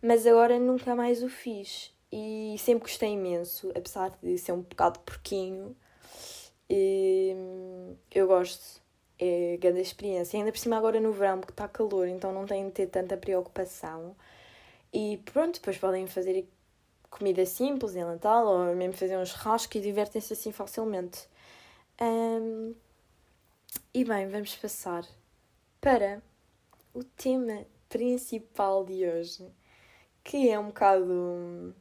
Mas 0.00 0.26
agora 0.26 0.58
nunca 0.58 0.94
mais 0.94 1.22
o 1.22 1.28
fiz 1.28 1.91
e 2.12 2.56
sempre 2.58 2.84
gostei 2.84 3.10
imenso, 3.10 3.70
apesar 3.70 4.10
de 4.22 4.36
ser 4.38 4.52
um 4.52 4.60
bocado 4.62 5.00
porquinho. 5.00 5.74
E, 6.68 7.34
eu 8.14 8.26
gosto 8.26 8.82
é 9.18 9.56
grande 9.56 9.80
experiência. 9.80 10.36
E 10.36 10.40
ainda 10.40 10.52
por 10.52 10.58
cima 10.58 10.76
agora 10.76 11.00
no 11.00 11.12
verão, 11.12 11.38
porque 11.38 11.52
está 11.52 11.68
calor, 11.68 12.08
então 12.08 12.32
não 12.32 12.44
tenho 12.44 12.66
de 12.66 12.72
ter 12.72 12.88
tanta 12.88 13.16
preocupação. 13.16 14.16
E 14.92 15.18
pronto, 15.24 15.54
depois 15.54 15.78
podem 15.78 16.06
fazer 16.06 16.46
comida 17.08 17.46
simples 17.46 17.94
em 17.94 18.04
Natal, 18.04 18.46
ou 18.46 18.74
mesmo 18.74 18.94
fazer 18.94 19.16
um 19.16 19.24
churrasco 19.24 19.76
e 19.76 19.80
divertem-se 19.80 20.32
assim 20.32 20.50
facilmente. 20.52 21.28
Um, 22.00 22.74
e 23.94 24.04
bem, 24.04 24.28
vamos 24.28 24.56
passar 24.56 25.06
para 25.80 26.22
o 26.92 27.04
tema 27.04 27.64
principal 27.88 28.84
de 28.84 29.06
hoje, 29.06 29.46
que 30.24 30.50
é 30.50 30.58
um 30.58 30.66
bocado. 30.66 31.74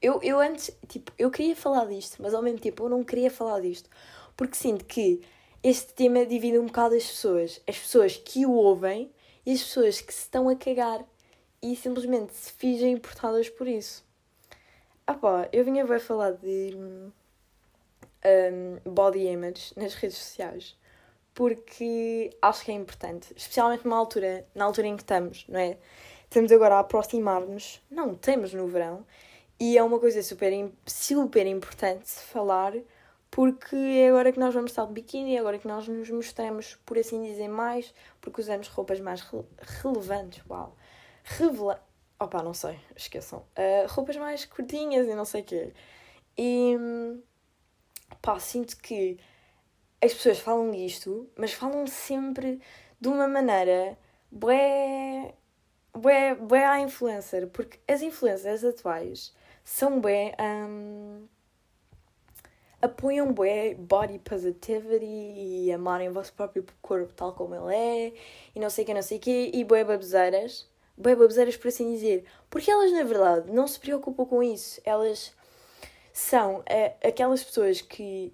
Eu, 0.00 0.20
eu 0.22 0.40
antes, 0.40 0.70
tipo, 0.88 1.12
eu 1.18 1.30
queria 1.30 1.54
falar 1.54 1.86
disto, 1.86 2.22
mas 2.22 2.32
ao 2.32 2.42
mesmo 2.42 2.58
tempo 2.58 2.84
eu 2.84 2.88
não 2.88 3.04
queria 3.04 3.30
falar 3.30 3.60
disto, 3.60 3.90
porque 4.36 4.56
sinto 4.56 4.84
que 4.84 5.20
este 5.62 5.92
tema 5.92 6.24
divide 6.24 6.58
um 6.58 6.66
bocado 6.66 6.94
as 6.94 7.06
pessoas. 7.06 7.60
As 7.66 7.78
pessoas 7.78 8.16
que 8.16 8.46
o 8.46 8.52
ouvem 8.52 9.12
e 9.44 9.52
as 9.52 9.62
pessoas 9.62 10.00
que 10.00 10.12
se 10.12 10.20
estão 10.20 10.48
a 10.48 10.56
cagar 10.56 11.04
e 11.62 11.76
simplesmente 11.76 12.34
se 12.34 12.52
fingem 12.52 12.92
importadas 12.92 13.50
por 13.50 13.68
isso. 13.68 14.02
Ah 15.06 15.14
pá, 15.14 15.48
eu 15.52 15.64
vinha 15.64 15.84
ver 15.84 16.00
falar 16.00 16.32
de 16.32 16.74
um, 16.74 17.12
body 18.90 19.26
image 19.26 19.72
nas 19.76 19.94
redes 19.94 20.16
sociais 20.16 20.80
porque 21.34 22.30
acho 22.42 22.64
que 22.64 22.70
é 22.70 22.74
importante, 22.74 23.32
especialmente 23.36 23.84
numa 23.84 23.96
altura, 23.96 24.46
na 24.54 24.64
altura 24.64 24.88
em 24.88 24.96
que 24.96 25.02
estamos, 25.02 25.46
não 25.48 25.58
é? 25.58 25.78
Estamos 26.24 26.52
agora 26.52 26.76
a 26.76 26.80
aproximar-nos, 26.80 27.82
não, 27.90 28.12
estamos 28.12 28.52
no 28.52 28.66
verão, 28.66 29.04
e 29.60 29.76
é 29.76 29.82
uma 29.82 30.00
coisa 30.00 30.22
super, 30.22 30.52
super 30.86 31.46
importante 31.46 32.08
falar 32.08 32.72
porque 33.30 33.76
é 33.76 34.08
agora 34.08 34.32
que 34.32 34.40
nós 34.40 34.52
vamos 34.52 34.72
estar 34.72 34.86
de 34.86 34.92
biquíni, 34.92 35.36
é 35.36 35.38
agora 35.38 35.58
que 35.58 35.68
nós 35.68 35.86
nos 35.86 36.10
mostramos, 36.10 36.76
por 36.84 36.98
assim 36.98 37.22
dizer, 37.22 37.46
mais, 37.46 37.94
porque 38.20 38.40
usamos 38.40 38.66
roupas 38.68 38.98
mais 38.98 39.20
re 39.20 39.40
relevantes, 39.82 40.42
uau, 40.48 40.76
revela... 41.22 41.80
Opa, 42.18 42.42
não 42.42 42.52
sei, 42.52 42.78
esqueçam. 42.96 43.38
Uh, 43.56 43.86
roupas 43.88 44.16
mais 44.16 44.44
curtinhas 44.44 45.06
e 45.06 45.14
não 45.14 45.24
sei 45.24 45.42
o 45.42 45.44
quê. 45.44 45.72
E, 46.36 46.76
pá, 48.20 48.38
sinto 48.38 48.76
que 48.76 49.18
as 50.02 50.12
pessoas 50.12 50.38
falam 50.38 50.70
disto, 50.70 51.30
mas 51.36 51.52
falam 51.52 51.86
sempre 51.86 52.60
de 53.00 53.08
uma 53.08 53.28
maneira 53.28 53.96
bué, 54.30 55.34
bué, 55.94 56.34
bué 56.34 56.64
à 56.64 56.80
influencer, 56.80 57.48
porque 57.48 57.78
as 57.90 58.02
influencers 58.02 58.64
atuais 58.64 59.32
são 59.70 60.00
bué... 60.00 60.34
Um, 60.40 61.28
apoiam 62.82 63.32
bué 63.32 63.74
body 63.74 64.18
positivity 64.18 65.04
e 65.04 65.72
amarem 65.72 66.08
o 66.08 66.12
vosso 66.12 66.32
próprio 66.32 66.64
corpo 66.82 67.12
tal 67.12 67.34
como 67.34 67.54
ele 67.54 67.74
é 67.74 68.12
e 68.54 68.58
não 68.58 68.68
sei 68.68 68.84
que, 68.84 68.92
não 68.92 69.02
sei 69.02 69.18
que, 69.18 69.50
e 69.54 69.62
bué 69.62 69.84
baboseiras, 69.84 70.68
bué 70.96 71.14
baboseiras 71.14 71.56
por 71.56 71.68
assim 71.68 71.92
dizer, 71.92 72.24
porque 72.48 72.70
elas 72.70 72.90
na 72.90 73.04
verdade 73.04 73.52
não 73.52 73.68
se 73.68 73.78
preocupam 73.78 74.24
com 74.24 74.42
isso, 74.42 74.80
elas 74.84 75.32
são 76.12 76.62
é, 76.66 76.96
aquelas 77.06 77.44
pessoas 77.44 77.80
que 77.80 78.32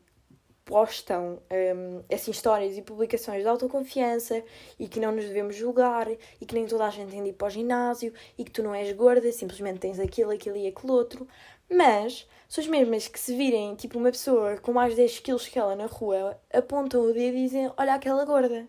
postam 0.66 1.40
um, 1.50 2.02
assim, 2.12 2.32
histórias 2.32 2.76
e 2.76 2.82
publicações 2.82 3.42
de 3.42 3.48
autoconfiança 3.48 4.44
e 4.78 4.88
que 4.88 4.98
não 4.98 5.12
nos 5.12 5.24
devemos 5.24 5.54
julgar 5.54 6.08
e 6.10 6.44
que 6.44 6.54
nem 6.54 6.66
toda 6.66 6.84
a 6.84 6.90
gente 6.90 7.12
tem 7.12 7.22
de 7.22 7.30
ir 7.30 7.32
para 7.34 7.46
o 7.46 7.50
ginásio 7.50 8.12
e 8.36 8.44
que 8.44 8.50
tu 8.50 8.64
não 8.64 8.74
és 8.74 8.92
gorda, 8.92 9.30
simplesmente 9.30 9.78
tens 9.78 10.00
aquilo, 10.00 10.32
aquilo 10.32 10.56
e 10.56 10.66
aquilo 10.66 10.92
outro. 10.92 11.26
Mas 11.70 12.28
são 12.48 12.62
as 12.62 12.68
mesmas 12.68 13.06
que 13.06 13.18
se 13.18 13.36
virem 13.36 13.76
tipo 13.76 13.96
uma 13.96 14.10
pessoa 14.10 14.56
com 14.58 14.72
mais 14.72 14.96
10 14.96 15.20
quilos 15.20 15.46
que 15.46 15.58
ela 15.58 15.76
na 15.76 15.86
rua, 15.86 16.36
apontam 16.52 17.00
o 17.00 17.12
dedo 17.12 17.36
e 17.36 17.42
dizem 17.44 17.70
olha 17.76 17.94
aquela 17.94 18.24
gorda. 18.24 18.68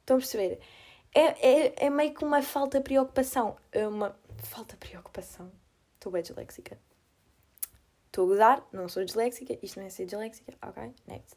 Estão 0.00 0.16
a 0.16 0.20
perceber? 0.20 0.58
É, 1.14 1.66
é, 1.66 1.86
é 1.86 1.90
meio 1.90 2.14
que 2.14 2.24
uma 2.24 2.40
falta 2.40 2.78
de 2.78 2.84
preocupação. 2.84 3.56
É 3.70 3.86
uma 3.86 4.16
falta 4.38 4.74
de 4.74 4.88
preocupação. 4.88 5.52
Estou 5.96 6.10
bem 6.10 6.22
disléxica. 6.22 6.78
Estou 8.16 8.24
a 8.24 8.28
gozar, 8.28 8.66
não 8.72 8.88
sou 8.88 9.04
disléxica, 9.04 9.58
isto 9.62 9.78
não 9.78 9.86
é 9.86 9.90
ser 9.90 10.06
disléxica, 10.06 10.54
ok? 10.62 10.90
Next. 11.06 11.36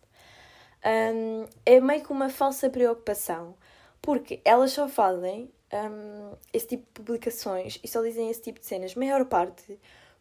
Um, 1.13 1.45
é 1.65 1.81
meio 1.81 2.01
que 2.01 2.09
uma 2.09 2.29
falsa 2.29 2.69
preocupação, 2.69 3.53
porque 4.01 4.39
elas 4.45 4.71
só 4.71 4.87
fazem 4.87 5.51
um, 5.73 6.37
esse 6.53 6.67
tipo 6.67 6.85
de 6.85 6.91
publicações 6.91 7.81
e 7.83 7.87
só 7.89 8.01
dizem 8.01 8.29
esse 8.29 8.41
tipo 8.41 8.61
de 8.61 8.65
cenas, 8.65 8.95
maior 8.95 9.25
parte 9.25 9.77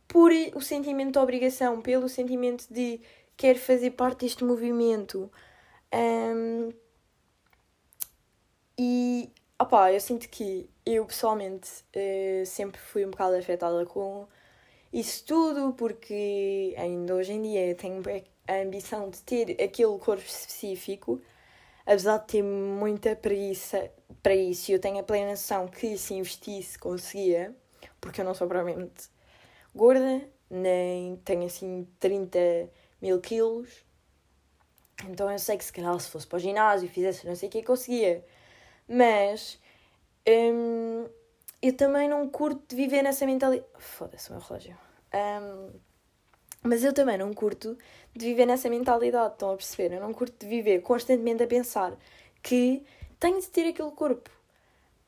por 0.09 0.33
o 0.57 0.61
sentimento 0.61 1.13
de 1.13 1.19
obrigação, 1.21 1.81
pelo 1.81 2.09
sentimento 2.09 2.67
de 2.69 3.01
quer 3.37 3.55
fazer 3.55 3.93
parte 3.93 4.23
deste 4.23 4.43
movimento. 4.43 5.31
Um, 5.95 6.73
e 8.77 9.31
opá, 9.61 9.93
eu 9.93 10.01
sinto 10.01 10.29
que 10.29 10.69
eu 10.85 11.07
pessoalmente 11.07 11.71
uh, 11.95 12.45
sempre 12.45 12.81
fui 12.81 13.07
um 13.07 13.11
bocado 13.11 13.37
afetada 13.37 13.87
com 13.87 14.27
isso 14.93 15.25
tudo, 15.25 15.73
porque 15.75 16.75
ainda 16.77 17.15
hoje 17.15 17.33
em 17.33 17.43
dia 17.43 17.75
tenho 17.75 18.03
a 18.47 18.55
ambição 18.63 19.11
de 19.11 19.21
ter 19.23 19.63
aquele 19.63 19.99
corpo 19.99 20.25
específico, 20.25 21.21
apesar 21.85 22.19
de 22.19 22.27
ter 22.27 22.43
muita 22.43 23.15
preguiça 23.15 23.91
para 24.23 24.35
isso, 24.35 24.73
eu 24.73 24.81
tenho 24.81 24.99
a 24.99 25.03
plena 25.03 25.31
noção 25.31 25.69
que 25.69 25.97
se 25.99 26.15
investisse 26.15 26.79
conseguia, 26.79 27.55
porque 28.01 28.21
eu 28.21 28.25
não 28.25 28.35
sou 28.35 28.47
provavelmente 28.47 29.09
gorda, 29.75 30.29
nem 30.51 31.17
tenho 31.17 31.45
assim 31.45 31.87
30 32.01 32.39
mil 33.01 33.21
quilos. 33.21 33.85
Então 35.09 35.31
eu 35.31 35.39
sei 35.39 35.57
que 35.57 35.65
se 35.65 35.73
calhar 35.73 35.99
se 36.01 36.11
fosse 36.11 36.27
para 36.27 36.37
o 36.37 36.41
ginásio 36.41 36.87
e 36.87 36.89
fizesse 36.89 37.27
não 37.27 37.37
sei 37.37 37.49
o 37.49 37.53
que 37.53 37.63
conseguia. 37.63 38.25
Mas 38.89 39.61
hum, 40.27 41.07
eu 41.61 41.77
também 41.77 42.09
não 42.09 42.29
curto 42.29 42.75
viver 42.75 43.03
nessa 43.03 43.27
mentalidade. 43.27 43.69
Foda-se 43.79 44.31
o 44.31 44.35
meu 44.35 44.43
relógio. 44.43 44.77
Um, 45.15 45.73
mas 46.63 46.85
eu 46.85 46.93
também 46.93 47.17
não 47.19 47.33
curto 47.33 47.77
de 48.15 48.27
viver 48.27 48.47
nessa 48.47 48.69
mentalidade, 48.69 49.35
estão 49.35 49.53
a 49.53 49.57
perceber? 49.57 49.95
Eu 49.95 50.01
não 50.01 50.13
curto 50.13 50.39
de 50.39 50.49
viver 50.49 50.81
constantemente 50.83 51.43
a 51.43 51.47
pensar 51.47 51.97
que 52.43 52.85
tenho 53.19 53.41
de 53.41 53.49
ter 53.49 53.69
aquele 53.69 53.91
corpo. 53.93 54.31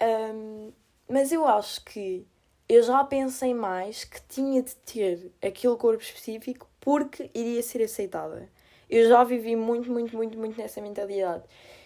Um, 0.00 0.72
mas 1.08 1.32
eu 1.32 1.46
acho 1.46 1.84
que 1.84 2.26
eu 2.68 2.82
já 2.82 3.02
pensei 3.04 3.52
mais 3.52 4.04
que 4.04 4.20
tinha 4.28 4.62
de 4.62 4.74
ter 4.76 5.32
aquele 5.42 5.76
corpo 5.76 6.02
específico 6.02 6.68
porque 6.80 7.30
iria 7.34 7.62
ser 7.62 7.82
aceitada. 7.82 8.48
Eu 8.88 9.08
já 9.08 9.22
vivi 9.24 9.54
muito, 9.54 9.90
muito, 9.90 10.16
muito, 10.16 10.38
muito 10.38 10.56
nessa 10.56 10.80
mentalidade. 10.80 11.44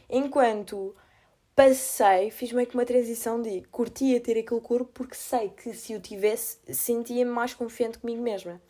Enquanto 0.09 0.95
passei, 1.55 2.31
fiz 2.31 2.53
meio 2.53 2.67
que 2.67 2.75
uma 2.75 2.85
transição 2.85 3.41
de 3.41 3.63
curtia 3.71 4.21
ter 4.21 4.39
aquele 4.39 4.61
corpo 4.61 4.91
porque 4.93 5.15
sei 5.15 5.51
que 5.51 5.73
se 5.73 5.95
o 5.95 6.01
tivesse, 6.01 6.59
sentia-me 6.73 7.31
mais 7.31 7.55
confiante 7.55 7.99
comigo 7.99 8.23
mesma. 8.23 8.61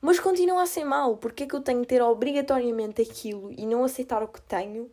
Mas 0.00 0.20
continua 0.20 0.62
a 0.62 0.66
ser 0.66 0.84
mal, 0.84 1.16
porque 1.16 1.44
é 1.44 1.46
que 1.46 1.54
eu 1.54 1.60
tenho 1.60 1.80
de 1.80 1.86
ter 1.86 2.02
obrigatoriamente 2.02 3.02
aquilo 3.02 3.52
e 3.52 3.66
não 3.66 3.84
aceitar 3.84 4.22
o 4.22 4.28
que 4.28 4.40
tenho 4.42 4.90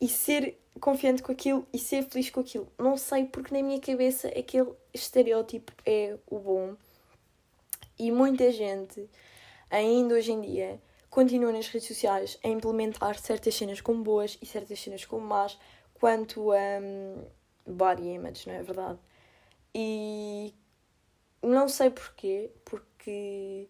e 0.00 0.08
ser 0.08 0.60
confiante 0.80 1.22
com 1.22 1.32
aquilo 1.32 1.66
e 1.72 1.78
ser 1.78 2.04
feliz 2.04 2.30
com 2.30 2.40
aquilo. 2.40 2.68
Não 2.78 2.96
sei, 2.96 3.24
porque 3.24 3.54
na 3.54 3.62
minha 3.62 3.80
cabeça 3.80 4.28
aquele 4.28 4.70
estereótipo 4.92 5.72
é 5.84 6.16
o 6.28 6.38
bom. 6.38 6.76
E 7.98 8.12
muita 8.12 8.52
gente, 8.52 9.08
ainda 9.70 10.14
hoje 10.14 10.32
em 10.32 10.40
dia, 10.40 10.80
continua 11.10 11.50
nas 11.50 11.66
redes 11.68 11.88
sociais 11.88 12.38
a 12.44 12.48
implementar 12.48 13.18
certas 13.18 13.54
cenas 13.54 13.80
como 13.80 14.02
boas 14.02 14.38
e 14.40 14.46
certas 14.46 14.78
cenas 14.78 15.04
como 15.04 15.26
más 15.26 15.58
quanto 16.00 16.52
a 16.52 16.56
um, 16.80 17.24
body 17.66 18.08
image, 18.08 18.48
não 18.48 18.54
é 18.54 18.62
verdade? 18.62 18.98
E 19.74 20.54
não 21.42 21.68
sei 21.68 21.90
porquê, 21.90 22.50
porque 22.64 23.68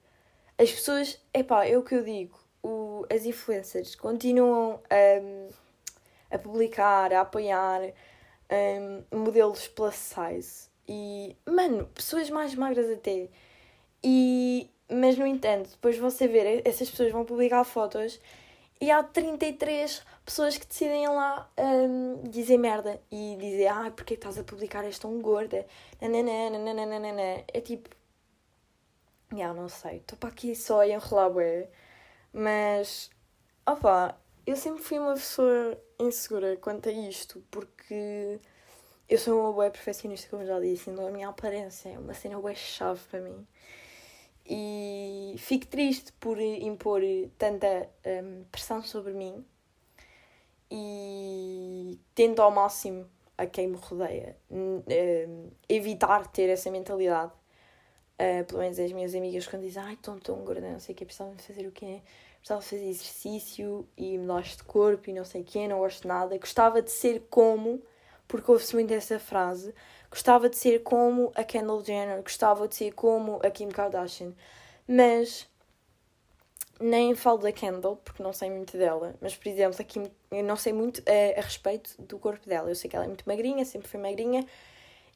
as 0.59 0.71
pessoas, 0.71 1.21
epá, 1.35 1.66
é 1.66 1.76
o 1.76 1.83
que 1.83 1.95
eu 1.95 2.04
digo, 2.04 2.38
o, 2.62 3.04
as 3.11 3.25
influencers 3.25 3.95
continuam 3.95 4.80
a. 4.90 5.21
Um, 5.21 5.66
a 6.30 6.38
publicar, 6.38 7.12
a 7.12 7.21
apoiar 7.21 7.80
um, 8.50 9.18
modelos 9.18 9.66
plus 9.68 9.95
size 9.95 10.68
e, 10.88 11.37
mano, 11.47 11.87
pessoas 11.87 12.30
mais 12.30 12.54
magras 12.54 12.90
até. 12.90 13.28
E, 14.02 14.71
mas, 14.88 15.16
no 15.18 15.26
entanto, 15.26 15.71
depois 15.71 15.99
você 15.99 16.28
ver, 16.28 16.62
essas 16.66 16.90
pessoas 16.90 17.11
vão 17.11 17.25
publicar 17.25 17.64
fotos 17.64 18.21
e 18.80 18.90
há 18.90 19.02
33 19.02 20.02
pessoas 20.25 20.59
que 20.59 20.66
decidem 20.66 21.09
lá 21.09 21.50
um, 21.59 22.23
dizer 22.28 22.59
merda 22.59 23.00
e 23.11 23.37
dizer, 23.40 23.68
ah, 23.68 23.90
porque 23.95 24.14
estás 24.14 24.38
a 24.38 24.45
publicar 24.45 24.85
és 24.85 24.99
tão 24.99 25.21
gorda? 25.21 25.66
Nananã, 26.00 27.45
É 27.52 27.61
tipo, 27.61 27.88
já 29.30 29.37
yeah, 29.37 29.61
não 29.61 29.68
sei, 29.68 29.99
estou 29.99 30.18
para 30.18 30.28
aqui 30.28 30.54
só 30.54 30.80
a 30.80 30.88
enrolar 30.88 31.30
bué, 31.30 31.68
mas, 32.33 33.11
opa, 33.66 34.16
eu 34.47 34.56
sempre 34.56 34.83
fui 34.83 34.99
uma 34.99 35.14
pessoa 35.14 35.80
insegura 35.99 36.56
quanto 36.59 36.88
a 36.88 36.92
isto, 36.92 37.42
porque 37.50 38.38
eu 39.09 39.18
sou 39.18 39.40
uma 39.40 39.52
boa 39.52 39.71
perfeccionista, 39.71 40.28
como 40.28 40.45
já 40.45 40.61
disse, 40.61 40.90
então 40.90 41.06
a 41.06 41.11
minha 41.11 41.28
aparência 41.28 41.88
é 41.90 41.99
uma 41.99 42.14
cena 42.14 42.38
boa 42.38 42.54
chave 42.54 43.00
para 43.11 43.21
mim. 43.21 43.47
E 44.48 45.34
fico 45.38 45.66
triste 45.66 46.12
por 46.14 46.40
impor 46.40 47.00
tanta 47.36 47.88
um, 48.06 48.44
pressão 48.44 48.82
sobre 48.82 49.12
mim 49.12 49.44
e 50.70 51.98
tento 52.14 52.40
ao 52.40 52.50
máximo 52.50 53.08
a 53.36 53.46
quem 53.46 53.68
me 53.68 53.76
rodeia 53.76 54.36
um, 54.50 54.82
evitar 55.68 56.26
ter 56.28 56.48
essa 56.48 56.70
mentalidade. 56.70 57.32
Uh, 58.18 58.44
pelo 58.46 58.60
menos 58.60 58.78
as 58.78 58.90
minhas 58.92 59.14
amigas 59.14 59.46
quando 59.46 59.62
dizem 59.62 59.82
ai, 59.82 59.92
estou 59.92 60.18
tão 60.18 60.36
gorda, 60.36 60.70
não 60.70 60.80
sei 60.80 60.94
o 60.94 60.96
que, 60.96 61.04
precisava 61.04 61.34
de 61.34 61.42
fazer 61.42 61.66
o 61.66 61.72
quê? 61.72 62.00
Precisava 62.38 62.62
de 62.62 62.66
fazer 62.66 62.88
exercício 62.88 63.86
e 63.96 64.16
mudaste 64.16 64.56
de 64.58 64.64
corpo 64.64 65.10
e 65.10 65.12
não 65.12 65.24
sei 65.24 65.42
o 65.42 65.44
quê, 65.44 65.68
não 65.68 65.80
gosto 65.80 66.02
de 66.02 66.08
nada. 66.08 66.38
Gostava 66.38 66.80
de 66.80 66.90
ser 66.90 67.26
como 67.28 67.82
porque 68.26 68.50
ouve-se 68.50 68.74
muito 68.74 68.92
essa 68.92 69.18
frase. 69.18 69.74
Gostava 70.16 70.49
de 70.49 70.56
ser 70.56 70.82
como 70.82 71.30
a 71.35 71.44
Kendall 71.44 71.85
Jenner, 71.85 72.23
gostava 72.23 72.66
de 72.66 72.75
ser 72.75 72.94
como 72.94 73.38
a 73.44 73.50
Kim 73.50 73.68
Kardashian, 73.68 74.32
mas 74.88 75.46
nem 76.80 77.14
falo 77.14 77.37
da 77.37 77.52
Kendall, 77.52 77.96
porque 77.96 78.23
não 78.23 78.32
sei 78.32 78.49
muito 78.49 78.78
dela, 78.78 79.14
mas 79.20 79.37
por 79.37 79.46
exemplo, 79.46 79.76
a 79.78 79.85
Kim, 79.85 80.11
eu 80.30 80.42
não 80.42 80.56
sei 80.56 80.73
muito 80.73 81.02
a, 81.06 81.38
a 81.38 81.42
respeito 81.42 82.00
do 82.00 82.18
corpo 82.18 82.49
dela. 82.49 82.70
Eu 82.70 82.75
sei 82.75 82.88
que 82.88 82.96
ela 82.96 83.04
é 83.04 83.08
muito 83.08 83.28
magrinha, 83.28 83.62
sempre 83.66 83.88
foi 83.88 84.00
magrinha, 84.00 84.46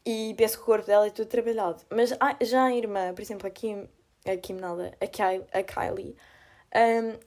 e 0.05 0.35
penso 0.37 0.59
que 0.59 0.65
o 0.65 0.67
corpo 0.67 0.87
dela 0.87 1.07
é 1.07 1.11
tudo 1.11 1.29
trabalhado. 1.29 1.83
Mas 1.89 2.13
já 2.43 2.65
a 2.65 2.77
irmã, 2.77 3.15
por 3.15 3.23
exemplo, 3.23 3.47
a 3.47 3.51
Kim, 3.51 3.89
a 4.27 4.37
Kim 4.37 4.57
nada, 4.57 4.93
a, 5.01 5.07
Kylie, 5.07 5.47
a 5.51 5.63
Kylie 5.63 6.15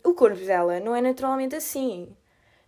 um, 0.05 0.11
o 0.11 0.13
corpo 0.13 0.45
dela 0.45 0.79
não 0.79 0.95
é 0.95 1.01
naturalmente 1.01 1.55
assim. 1.55 2.15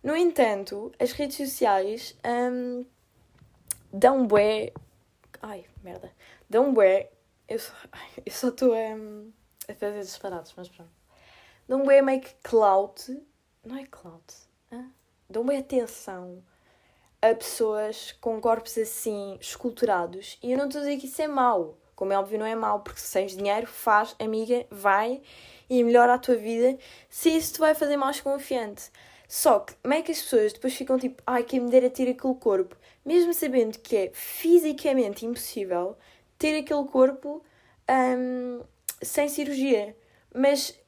No 0.02 0.16
entanto, 0.16 0.90
as 0.98 1.12
redes 1.12 1.36
sociais 1.36 2.18
um, 2.26 2.84
dão 3.92 4.26
bué. 4.26 4.72
Ai, 5.48 5.64
merda. 5.80 6.12
Dão 6.50 6.74
bué. 6.74 7.08
Eu 7.46 7.60
só, 7.60 7.72
eu 8.26 8.32
só 8.32 8.48
estou 8.48 8.72
a, 8.74 9.70
a 9.70 9.74
fazer 9.76 10.00
disparados, 10.00 10.52
mas 10.56 10.68
pronto. 10.68 10.90
Dão 11.68 11.84
bué 11.84 12.02
meio 12.02 12.20
clout. 12.42 13.16
Não 13.64 13.76
é 13.76 13.86
clout. 13.86 14.34
Hã? 14.72 14.90
Dão 15.30 15.46
bué 15.46 15.58
atenção 15.58 16.42
a 17.22 17.32
pessoas 17.32 18.10
com 18.20 18.40
corpos 18.40 18.76
assim 18.76 19.38
esculturados. 19.40 20.36
E 20.42 20.50
eu 20.50 20.58
não 20.58 20.66
estou 20.66 20.80
a 20.80 20.84
dizer 20.84 20.98
que 20.98 21.06
isso 21.06 21.22
é 21.22 21.28
mau. 21.28 21.78
Como 21.94 22.12
é 22.12 22.18
óbvio, 22.18 22.40
não 22.40 22.46
é 22.46 22.56
mau, 22.56 22.80
porque 22.80 22.98
se 22.98 23.12
tens 23.12 23.36
dinheiro, 23.36 23.68
faz, 23.68 24.16
amiga, 24.18 24.66
vai 24.68 25.22
e 25.70 25.82
melhora 25.84 26.14
a 26.14 26.18
tua 26.18 26.34
vida. 26.34 26.76
Se 27.08 27.30
isso 27.30 27.54
te 27.54 27.60
vai 27.60 27.72
fazer 27.72 27.96
mais 27.96 28.20
confiante. 28.20 28.90
Só 29.28 29.60
que, 29.60 29.74
é 29.84 30.02
que 30.02 30.12
as 30.12 30.22
pessoas 30.22 30.52
depois 30.52 30.74
ficam 30.74 30.98
tipo, 30.98 31.22
ai, 31.26 31.42
quem 31.42 31.60
me 31.60 31.70
dera 31.70 31.90
ter 31.90 32.08
aquele 32.10 32.34
corpo, 32.34 32.76
mesmo 33.04 33.34
sabendo 33.34 33.78
que 33.78 33.96
é 33.96 34.10
fisicamente 34.12 35.26
impossível 35.26 35.96
ter 36.38 36.58
aquele 36.58 36.84
corpo 36.84 37.42
um, 37.90 38.62
sem 39.02 39.28
cirurgia. 39.28 39.96
Mas 40.34 40.78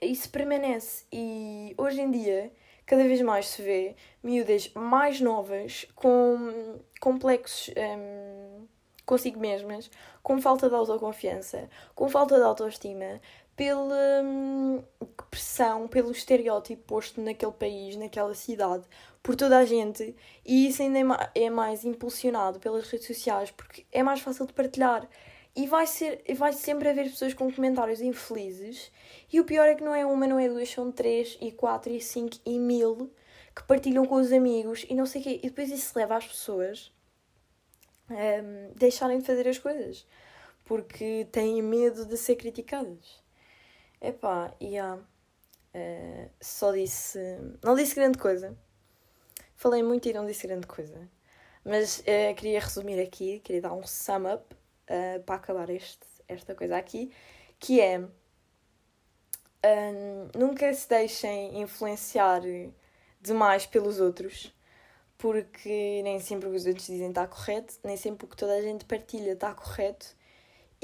isso 0.00 0.30
permanece 0.30 1.04
e 1.12 1.74
hoje 1.76 2.00
em 2.00 2.10
dia 2.10 2.52
cada 2.86 3.04
vez 3.04 3.20
mais 3.22 3.46
se 3.46 3.62
vê 3.62 3.96
miúdas 4.22 4.70
mais 4.74 5.20
novas 5.20 5.86
com 5.94 6.78
complexos 7.00 7.72
um, 7.76 8.66
consigo 9.06 9.38
mesmas, 9.38 9.90
com 10.22 10.40
falta 10.40 10.68
de 10.68 10.74
autoconfiança, 10.74 11.68
com 11.94 12.08
falta 12.08 12.36
de 12.36 12.42
autoestima, 12.42 13.20
pela 13.56 14.22
hum, 14.22 14.82
pressão, 15.30 15.86
pelo 15.88 16.10
estereótipo 16.10 16.82
posto 16.82 17.20
naquele 17.20 17.52
país, 17.52 17.96
naquela 17.96 18.34
cidade, 18.34 18.84
por 19.22 19.36
toda 19.36 19.58
a 19.58 19.64
gente, 19.64 20.14
e 20.44 20.68
isso 20.68 20.82
ainda 20.82 20.98
é, 21.34 21.44
é 21.44 21.50
mais 21.50 21.84
impulsionado 21.84 22.58
pelas 22.58 22.88
redes 22.88 23.06
sociais 23.06 23.50
porque 23.50 23.86
é 23.92 24.02
mais 24.02 24.20
fácil 24.20 24.46
de 24.46 24.52
partilhar. 24.52 25.08
E 25.56 25.68
vai, 25.68 25.86
ser, 25.86 26.24
vai 26.36 26.52
sempre 26.52 26.88
haver 26.88 27.04
pessoas 27.04 27.32
com 27.32 27.52
comentários 27.52 28.00
infelizes, 28.00 28.90
e 29.32 29.40
o 29.40 29.44
pior 29.44 29.68
é 29.68 29.74
que 29.76 29.84
não 29.84 29.94
é 29.94 30.04
uma, 30.04 30.26
não 30.26 30.38
é 30.38 30.48
duas, 30.48 30.68
são 30.68 30.90
três, 30.90 31.38
e 31.40 31.52
quatro, 31.52 31.92
e 31.92 32.00
cinco, 32.00 32.36
e 32.44 32.58
mil 32.58 33.12
que 33.54 33.62
partilham 33.62 34.04
com 34.04 34.16
os 34.16 34.32
amigos 34.32 34.84
e 34.88 34.94
não 34.94 35.06
sei 35.06 35.20
o 35.20 35.24
quê. 35.24 35.40
E 35.42 35.48
depois 35.48 35.70
isso 35.70 35.96
leva 35.96 36.16
as 36.16 36.26
pessoas 36.26 36.92
a 38.10 38.42
um, 38.42 38.72
deixarem 38.74 39.18
de 39.18 39.24
fazer 39.24 39.46
as 39.48 39.58
coisas 39.58 40.06
porque 40.64 41.28
têm 41.30 41.62
medo 41.62 42.06
de 42.06 42.16
ser 42.16 42.36
criticadas. 42.36 43.22
Epá, 44.00 44.54
e 44.60 44.74
yeah, 44.74 45.00
uh, 45.74 46.30
só 46.40 46.72
disse. 46.72 47.18
Não 47.62 47.74
disse 47.74 47.94
grande 47.94 48.18
coisa. 48.18 48.56
Falei 49.56 49.82
muito 49.82 50.08
e 50.08 50.12
não 50.12 50.26
disse 50.26 50.46
grande 50.46 50.66
coisa. 50.66 51.08
Mas 51.64 52.00
uh, 52.00 52.34
queria 52.36 52.60
resumir 52.60 53.00
aqui, 53.00 53.40
queria 53.40 53.62
dar 53.62 53.72
um 53.72 53.86
sum 53.86 54.32
up 54.32 54.54
uh, 54.54 55.22
para 55.24 55.36
acabar 55.36 55.70
este, 55.70 56.06
esta 56.28 56.54
coisa 56.54 56.76
aqui, 56.76 57.10
que 57.58 57.80
é. 57.80 58.02
nunca 60.36 60.72
se 60.74 60.88
deixem 60.88 61.60
influenciar 61.62 62.42
demais 63.20 63.64
pelos 63.64 63.98
outros, 64.00 64.54
porque 65.16 66.02
nem 66.02 66.20
sempre 66.20 66.48
o 66.48 66.50
que 66.50 66.58
os 66.58 66.66
outros 66.66 66.86
dizem 66.86 67.08
está 67.08 67.26
correto, 67.26 67.74
nem 67.82 67.96
sempre 67.96 68.26
o 68.26 68.28
que 68.28 68.36
toda 68.36 68.54
a 68.54 68.60
gente 68.60 68.84
partilha 68.84 69.32
está 69.32 69.54
correto 69.54 70.14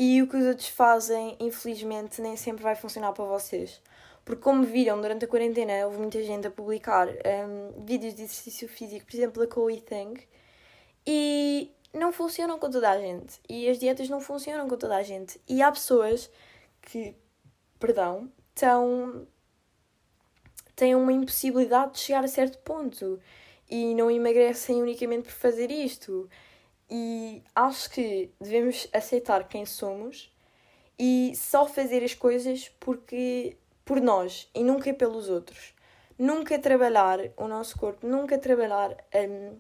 e 0.03 0.23
o 0.23 0.27
que 0.27 0.35
os 0.35 0.47
outros 0.47 0.69
fazem, 0.69 1.37
infelizmente, 1.39 2.23
nem 2.23 2.35
sempre 2.35 2.63
vai 2.63 2.75
funcionar 2.75 3.13
para 3.13 3.27
vocês. 3.27 3.83
Porque, 4.25 4.41
como 4.41 4.65
viram, 4.65 4.99
durante 4.99 5.27
a 5.27 5.29
quarentena 5.29 5.85
houve 5.85 5.99
muita 5.99 6.23
gente 6.23 6.47
a 6.47 6.51
publicar 6.51 7.07
um, 7.07 7.85
vídeos 7.85 8.15
de 8.15 8.23
exercício 8.23 8.67
físico, 8.67 9.05
por 9.05 9.15
exemplo, 9.15 9.45
da 9.45 9.53
Chloe 9.53 9.83
Thang, 9.83 10.27
e 11.07 11.71
não 11.93 12.13
funcionam 12.13 12.59
com 12.59 12.71
toda 12.71 12.89
a 12.89 12.99
gente. 12.99 13.39
E 13.47 13.69
as 13.69 13.79
dietas 13.79 14.09
não 14.09 14.23
funcionam 14.23 14.67
com 14.67 14.79
toda 14.79 14.97
a 14.97 15.03
gente. 15.03 15.39
E 15.47 15.61
há 15.61 15.71
pessoas 15.71 16.31
que, 16.81 17.15
perdão, 17.79 18.33
tão, 18.55 19.27
têm 20.75 20.95
uma 20.95 21.13
impossibilidade 21.13 21.93
de 21.93 21.99
chegar 21.99 22.25
a 22.25 22.29
certo 22.29 22.57
ponto 22.61 23.21
e 23.69 23.95
não 23.95 24.11
emagrecem 24.11 24.81
unicamente 24.81 25.25
por 25.25 25.33
fazer 25.33 25.71
isto. 25.71 26.27
E 26.91 27.43
acho 27.55 27.91
que 27.91 28.31
devemos 28.41 28.89
aceitar 28.93 29.49
quem 29.49 29.65
somos 29.65 30.33
e 30.99 31.33
só 31.37 31.67
fazer 31.67 32.03
as 32.03 32.15
coisas 32.15 32.69
porque 32.81 33.57
por 33.85 34.01
nós 34.01 34.49
e 34.55 34.65
nunca 34.65 34.93
pelos 34.93 35.29
outros. 35.29 35.75
Nunca 36.19 36.59
trabalhar 36.59 37.19
o 37.37 37.49
nosso 37.49 37.79
corpo, 37.79 38.07
nunca 38.07 38.37
trabalhar 38.37 38.95
um, 39.15 39.57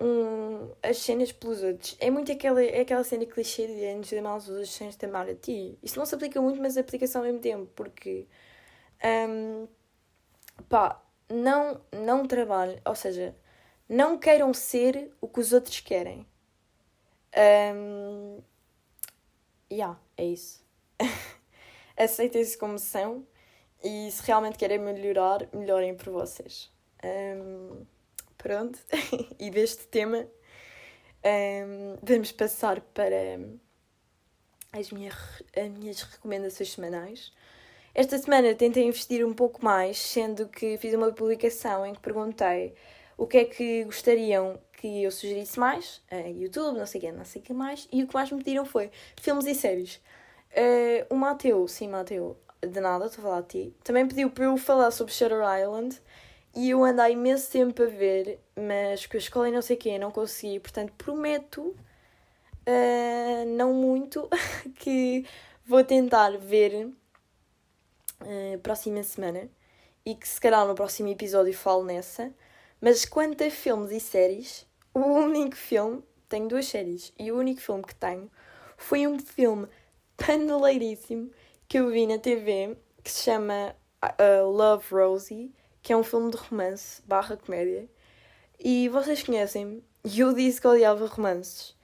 um, 0.00 0.70
as 0.82 0.98
cenas 0.98 1.30
pelos 1.30 1.62
outros. 1.62 1.96
É 2.00 2.10
muito 2.10 2.32
aquela, 2.32 2.62
é 2.62 2.80
aquela 2.80 3.04
cena 3.04 3.26
clichê 3.26 3.66
de 3.66 3.84
antes 3.86 4.10
de 4.10 4.18
amar 4.18 4.38
os 4.38 4.48
outros 4.48 4.70
sem 4.72 4.88
te 4.88 5.04
amar 5.04 5.28
a 5.28 5.34
ti. 5.34 5.78
Isso 5.82 5.98
não 5.98 6.06
se 6.06 6.14
aplica 6.14 6.40
muito, 6.40 6.60
mas 6.60 6.78
aplica-se 6.78 7.16
ao 7.16 7.22
mesmo 7.22 7.40
tempo, 7.40 7.70
porque 7.76 8.26
um, 9.28 9.68
pá, 10.68 11.02
não, 11.28 11.80
não 11.92 12.26
trabalhem, 12.26 12.80
ou 12.84 12.94
seja, 12.94 13.34
não 13.90 14.16
queiram 14.16 14.54
ser 14.54 15.10
o 15.20 15.26
que 15.26 15.40
os 15.40 15.52
outros 15.52 15.80
querem. 15.80 16.24
Um, 17.74 18.40
yeah, 19.70 19.98
é 20.16 20.26
isso. 20.26 20.64
Aceitem-se 21.98 22.56
como 22.56 22.78
são 22.78 23.26
e 23.82 24.08
se 24.12 24.22
realmente 24.22 24.56
querem 24.56 24.78
melhorar, 24.78 25.48
melhorem 25.52 25.96
por 25.96 26.12
vocês. 26.12 26.70
Um, 27.04 27.84
pronto, 28.38 28.78
e 29.40 29.50
deste 29.50 29.88
tema 29.88 30.24
um, 31.24 31.96
vamos 32.00 32.30
passar 32.30 32.80
para 32.80 33.40
as 34.72 34.92
as 34.92 34.92
minhas 34.92 36.02
recomendações 36.02 36.72
semanais. 36.72 37.32
Esta 37.92 38.16
semana 38.18 38.54
tentei 38.54 38.84
investir 38.84 39.26
um 39.26 39.34
pouco 39.34 39.64
mais, 39.64 39.98
sendo 39.98 40.48
que 40.48 40.78
fiz 40.78 40.94
uma 40.94 41.10
publicação 41.10 41.84
em 41.84 41.92
que 41.92 42.00
perguntei 42.00 42.72
o 43.20 43.26
que 43.26 43.36
é 43.36 43.44
que 43.44 43.84
gostariam 43.84 44.58
que 44.72 45.02
eu 45.02 45.10
sugerisse 45.10 45.60
mais, 45.60 46.02
uh, 46.10 46.26
YouTube, 46.26 46.78
não 46.78 46.86
sei 46.86 46.98
o 46.98 47.04
que, 47.04 47.12
não 47.12 47.24
sei 47.26 47.42
o 47.42 47.44
que 47.44 47.52
mais, 47.52 47.86
e 47.92 48.02
o 48.02 48.08
que 48.08 48.14
mais 48.14 48.32
me 48.32 48.38
pediram 48.38 48.64
foi 48.64 48.90
filmes 49.20 49.44
e 49.44 49.54
séries. 49.54 49.96
Uh, 50.52 51.14
o 51.14 51.14
Mateu, 51.14 51.68
sim, 51.68 51.86
Mateu, 51.86 52.38
de 52.66 52.80
nada, 52.80 53.04
estou 53.04 53.20
a 53.20 53.28
falar 53.28 53.40
de 53.42 53.48
ti, 53.48 53.76
também 53.84 54.08
pediu 54.08 54.30
para 54.30 54.44
eu 54.44 54.56
falar 54.56 54.90
sobre 54.90 55.12
Shutter 55.12 55.40
Island, 55.60 56.00
e 56.56 56.70
eu 56.70 56.82
ando 56.82 57.02
há 57.02 57.10
imenso 57.10 57.52
tempo 57.52 57.82
a 57.82 57.86
ver, 57.86 58.40
mas 58.56 59.04
com 59.04 59.18
a 59.18 59.20
escola 59.20 59.50
e 59.50 59.52
não 59.52 59.60
sei 59.60 59.76
o 59.76 59.78
quê, 59.78 59.98
não 59.98 60.10
consegui. 60.10 60.58
Portanto, 60.58 60.94
prometo, 60.96 61.60
uh, 61.60 63.44
não 63.54 63.74
muito, 63.74 64.30
que 64.80 65.26
vou 65.66 65.84
tentar 65.84 66.38
ver 66.38 66.86
uh, 68.22 68.58
próxima 68.62 69.02
semana 69.02 69.46
e 70.06 70.14
que 70.14 70.26
se 70.26 70.40
calhar 70.40 70.66
no 70.66 70.74
próximo 70.74 71.10
episódio 71.10 71.52
falo 71.52 71.84
nessa. 71.84 72.32
Mas 72.80 73.04
quanto 73.04 73.44
a 73.44 73.50
filmes 73.50 73.90
e 73.92 74.00
séries, 74.00 74.66
o 74.94 75.00
único 75.00 75.54
filme, 75.54 76.02
tenho 76.28 76.48
duas 76.48 76.66
séries, 76.66 77.12
e 77.18 77.30
o 77.30 77.36
único 77.36 77.60
filme 77.60 77.82
que 77.82 77.94
tenho 77.94 78.30
foi 78.78 79.06
um 79.06 79.18
filme 79.18 79.68
paneleiríssimo 80.16 81.30
que 81.68 81.78
eu 81.78 81.90
vi 81.90 82.06
na 82.06 82.18
TV 82.18 82.76
que 83.04 83.10
se 83.10 83.24
chama 83.24 83.76
uh, 84.02 84.48
Love 84.48 84.86
Rosie, 84.90 85.54
que 85.82 85.92
é 85.92 85.96
um 85.96 86.02
filme 86.02 86.30
de 86.30 86.38
romance 86.38 87.02
barra 87.06 87.36
comédia. 87.36 87.88
E 88.58 88.88
vocês 88.88 89.22
conhecem-me, 89.22 89.84
e 90.02 90.20
eu 90.20 90.32
disse 90.32 90.60
que 90.60 90.66
odiava 90.66 91.06
romances, 91.06 91.76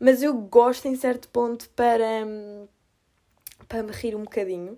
mas 0.00 0.22
eu 0.22 0.34
gosto 0.34 0.86
em 0.86 0.96
certo 0.96 1.28
ponto 1.28 1.70
para, 1.70 2.24
hum, 2.26 2.66
para 3.68 3.82
me 3.82 3.92
rir 3.92 4.16
um 4.16 4.24
bocadinho. 4.24 4.76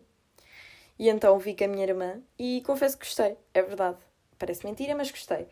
E 0.99 1.09
então 1.09 1.39
vi 1.39 1.57
com 1.57 1.65
a 1.65 1.69
minha 1.69 1.85
irmã 1.85 2.21
e 2.39 2.63
confesso 2.67 2.99
que 2.99 3.07
gostei, 3.07 3.37
é 3.55 3.63
verdade. 3.63 4.12
Parece 4.43 4.67
mentira, 4.67 4.97
mas 4.97 5.09
gostei. 5.09 5.47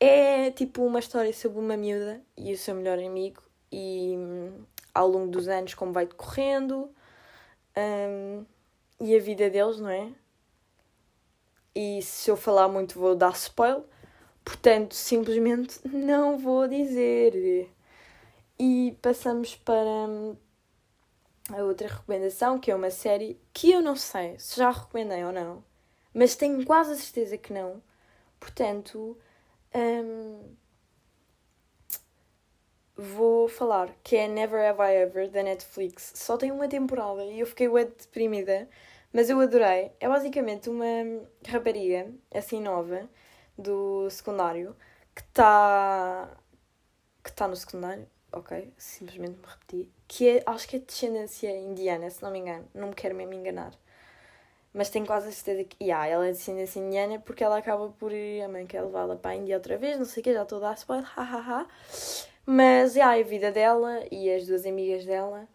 É 0.00 0.50
tipo 0.52 0.82
uma 0.82 0.98
história 0.98 1.30
sobre 1.30 1.58
uma 1.58 1.76
miúda 1.76 2.22
e 2.34 2.54
o 2.54 2.56
seu 2.56 2.74
melhor 2.74 2.98
amigo 2.98 3.42
e 3.70 4.14
hum, 4.16 4.64
ao 4.94 5.06
longo 5.06 5.30
dos 5.30 5.46
anos 5.46 5.74
como 5.74 5.92
vai 5.92 6.06
decorrendo 6.06 6.90
um, 7.76 8.46
e 8.98 9.14
a 9.14 9.20
vida 9.20 9.50
deles, 9.50 9.78
não 9.78 9.90
é? 9.90 10.10
E 11.74 12.00
se 12.00 12.30
eu 12.30 12.36
falar 12.36 12.66
muito 12.66 12.98
vou 12.98 13.14
dar 13.14 13.34
spoiler, 13.34 13.84
portanto 14.42 14.94
simplesmente 14.94 15.78
não 15.86 16.38
vou 16.38 16.66
dizer. 16.66 17.70
E 18.58 18.96
passamos 19.02 19.54
para 19.54 20.08
hum, 20.08 20.34
a 21.52 21.62
outra 21.62 21.88
recomendação, 21.88 22.58
que 22.58 22.70
é 22.70 22.74
uma 22.74 22.90
série 22.90 23.38
que 23.52 23.70
eu 23.70 23.82
não 23.82 23.96
sei 23.96 24.38
se 24.38 24.56
já 24.56 24.70
recomendei 24.70 25.22
ou 25.26 25.30
não, 25.30 25.62
mas 26.14 26.34
tenho 26.36 26.64
quase 26.64 26.92
a 26.92 26.96
certeza 26.96 27.36
que 27.36 27.52
não. 27.52 27.82
Portanto, 28.40 29.16
um, 29.74 30.56
vou 32.96 33.48
falar 33.48 33.94
que 34.02 34.16
é 34.16 34.26
Never 34.28 34.60
Have 34.70 34.80
I 34.82 34.96
Ever 35.02 35.30
da 35.30 35.42
Netflix. 35.42 36.12
Só 36.16 36.36
tem 36.36 36.50
uma 36.50 36.68
temporada 36.68 37.24
e 37.24 37.40
eu 37.40 37.46
fiquei 37.46 37.68
ué 37.68 37.84
deprimida, 37.84 38.68
mas 39.12 39.30
eu 39.30 39.40
adorei. 39.40 39.92
É 40.00 40.08
basicamente 40.08 40.68
uma 40.70 40.86
rapariga 41.46 42.12
assim 42.34 42.60
nova 42.60 43.08
do 43.58 44.08
secundário 44.10 44.76
que 45.14 45.22
está 45.22 46.36
que 47.22 47.30
está 47.30 47.46
no 47.48 47.56
secundário, 47.56 48.06
ok, 48.32 48.72
simplesmente 48.78 49.38
me 49.38 49.46
repeti, 49.46 49.90
que 50.08 50.28
é, 50.28 50.42
acho 50.46 50.68
que 50.68 50.76
é 50.76 50.78
descendência 50.78 51.50
indiana, 51.50 52.08
se 52.10 52.22
não 52.22 52.30
me 52.30 52.38
engano, 52.38 52.68
não 52.74 52.88
me 52.88 52.94
quero 52.94 53.14
mesmo 53.14 53.34
enganar. 53.34 53.72
Mas 54.72 54.88
tenho 54.88 55.04
quase 55.04 55.28
a 55.28 55.32
certeza 55.32 55.64
que, 55.64 55.82
yeah, 55.82 56.06
ela 56.06 56.26
é 56.26 56.30
descendência 56.30 56.78
indiana 56.78 57.18
porque 57.18 57.42
ela 57.42 57.58
acaba 57.58 57.88
por 57.88 58.12
a 58.12 58.48
mãe 58.48 58.66
quer 58.66 58.82
levá-la 58.82 59.16
para 59.16 59.32
a 59.32 59.34
Índia 59.34 59.56
outra 59.56 59.76
vez, 59.76 59.98
não 59.98 60.04
sei 60.04 60.20
o 60.20 60.24
que, 60.24 60.32
já 60.32 60.42
estou 60.42 60.58
a 60.58 60.68
dar 60.68 60.74
spoiler, 60.74 61.06
hahaha. 61.16 61.66
Mas, 62.46 62.94
yeah, 62.94 63.20
a 63.20 63.22
vida 63.22 63.50
dela 63.50 64.04
e 64.10 64.30
as 64.30 64.46
duas 64.46 64.64
amigas 64.64 65.04
dela. 65.04 65.48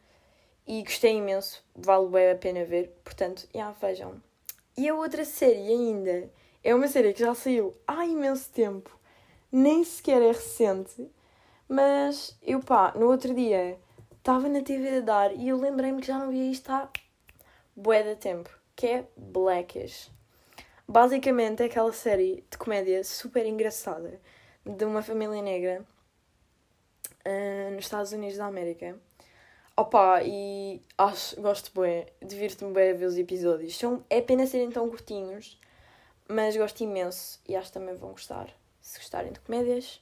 E 0.68 0.84
gostei 0.84 1.18
imenso, 1.18 1.64
vale 1.76 2.10
bem 2.10 2.32
a 2.32 2.36
pena 2.36 2.66
ver, 2.66 2.90
portanto, 3.04 3.48
yeah, 3.54 3.74
vejam. 3.80 4.22
E 4.78 4.90
a 4.90 4.96
outra 4.96 5.24
série 5.24 5.72
ainda 5.72 6.30
é 6.64 6.76
uma 6.76 6.88
série 6.88 7.14
que 7.14 7.20
já 7.20 7.34
saiu 7.36 7.74
há 7.88 8.06
imenso 8.06 8.52
tempo, 8.52 9.00
nem 9.52 9.84
sequer 9.84 10.22
é 10.22 10.32
recente, 10.32 11.10
mas 11.70 12.38
eu 12.42 12.60
pá, 12.60 12.92
no 12.96 13.08
outro 13.08 13.34
dia 13.34 13.80
estava 14.18 14.50
na 14.50 14.62
TV 14.62 14.98
a 14.98 15.00
dar 15.02 15.36
e 15.36 15.48
eu 15.48 15.58
lembrei-me 15.58 16.02
que 16.02 16.08
já 16.08 16.18
não 16.18 16.32
via 16.32 16.52
isto 16.52 16.70
há 16.72 16.90
bué 17.76 18.02
de 18.02 18.16
tempo 18.16 18.50
que 18.76 18.88
é 18.88 19.08
Blackish. 19.16 20.12
Basicamente 20.88 21.64
é 21.64 21.66
aquela 21.66 21.94
série 21.94 22.44
de 22.50 22.58
comédia 22.58 23.04
super 23.04 23.46
engraçada 23.46 24.20
de 24.66 24.86
uma 24.86 25.02
família 25.02 25.42
negra 25.42 25.86
uh, 27.26 27.72
nos 27.72 27.86
Estados 27.86 28.12
Unidos 28.12 28.38
da 28.38 28.46
América. 28.46 29.00
Opa, 29.78 30.22
e 30.24 30.82
acho, 30.98 31.42
gosto 31.42 31.72
bem, 31.80 32.06
divirto-me 32.22 32.74
bem 32.74 32.92
a 32.92 32.94
ver 32.94 33.06
os 33.06 33.18
episódios. 33.18 33.78
São, 33.78 34.06
é 34.10 34.22
pena 34.22 34.46
serem 34.46 34.72
tão 34.72 34.90
curtinhos, 34.90 35.60
mas 36.28 36.56
gosto 36.56 36.82
imenso 36.82 37.42
e 37.48 37.56
acho 37.56 37.68
que 37.68 37.74
também 37.74 37.96
vão 37.96 38.12
gostar, 38.12 38.50
se 38.82 39.00
gostarem 39.00 39.34
de 39.34 39.40
comédias. 39.40 40.02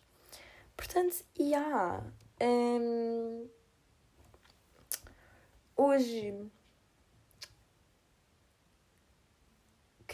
Portanto, 0.75 1.23
e 1.39 1.51
yeah, 1.51 2.03
um, 2.41 3.47
hoje 5.75 6.51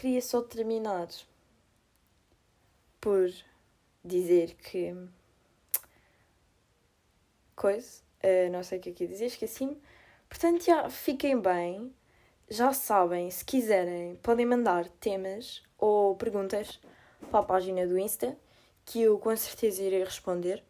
queria 0.00 0.22
só 0.22 0.40
terminar 0.40 1.08
por 2.98 3.30
dizer 4.02 4.54
que. 4.54 4.96
Coisa, 7.54 8.02
uh, 8.24 8.50
não 8.50 8.62
sei 8.62 8.78
o 8.78 8.80
que 8.80 8.88
aqui 8.88 9.04
é 9.04 9.06
dizer, 9.06 9.26
esqueci-me. 9.26 9.78
Portanto, 10.26 10.64
já 10.64 10.88
fiquem 10.88 11.38
bem. 11.38 11.94
Já 12.48 12.72
sabem, 12.72 13.30
se 13.30 13.44
quiserem, 13.44 14.16
podem 14.16 14.46
mandar 14.46 14.88
temas 14.88 15.62
ou 15.78 16.16
perguntas 16.16 16.80
para 17.30 17.40
a 17.40 17.44
página 17.44 17.86
do 17.86 17.96
Insta 17.96 18.36
que 18.84 19.02
eu 19.02 19.18
com 19.18 19.36
certeza 19.36 19.82
irei 19.82 20.02
responder. 20.02 20.64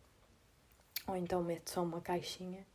Ou 1.07 1.17
então 1.17 1.43
meto 1.43 1.71
só 1.71 1.83
uma 1.83 2.01
caixinha. 2.01 2.67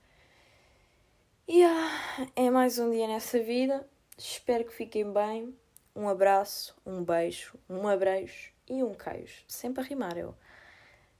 E 1.48 1.60
yeah, 1.60 2.32
é 2.36 2.50
mais 2.50 2.80
um 2.80 2.89
dia 2.89 3.08
nessa 3.08 3.39
vida. 3.44 3.88
Espero 4.18 4.63
que 4.65 4.74
fiquem 4.74 5.12
bem. 5.12 5.56
Um 5.96 6.10
abraço, 6.10 6.76
um 6.86 7.02
beijo, 7.04 7.58
um 7.70 7.88
abrejo 7.88 8.52
e 8.68 8.84
um 8.84 8.94
queijo. 8.94 9.46
Sempre 9.48 9.82
a 9.82 9.86
rimar 9.86 10.18
eu. 10.18 10.36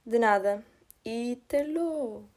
De 0.04 0.18
nada. 0.18 0.62
E 1.02 1.40
logo! 1.72 2.35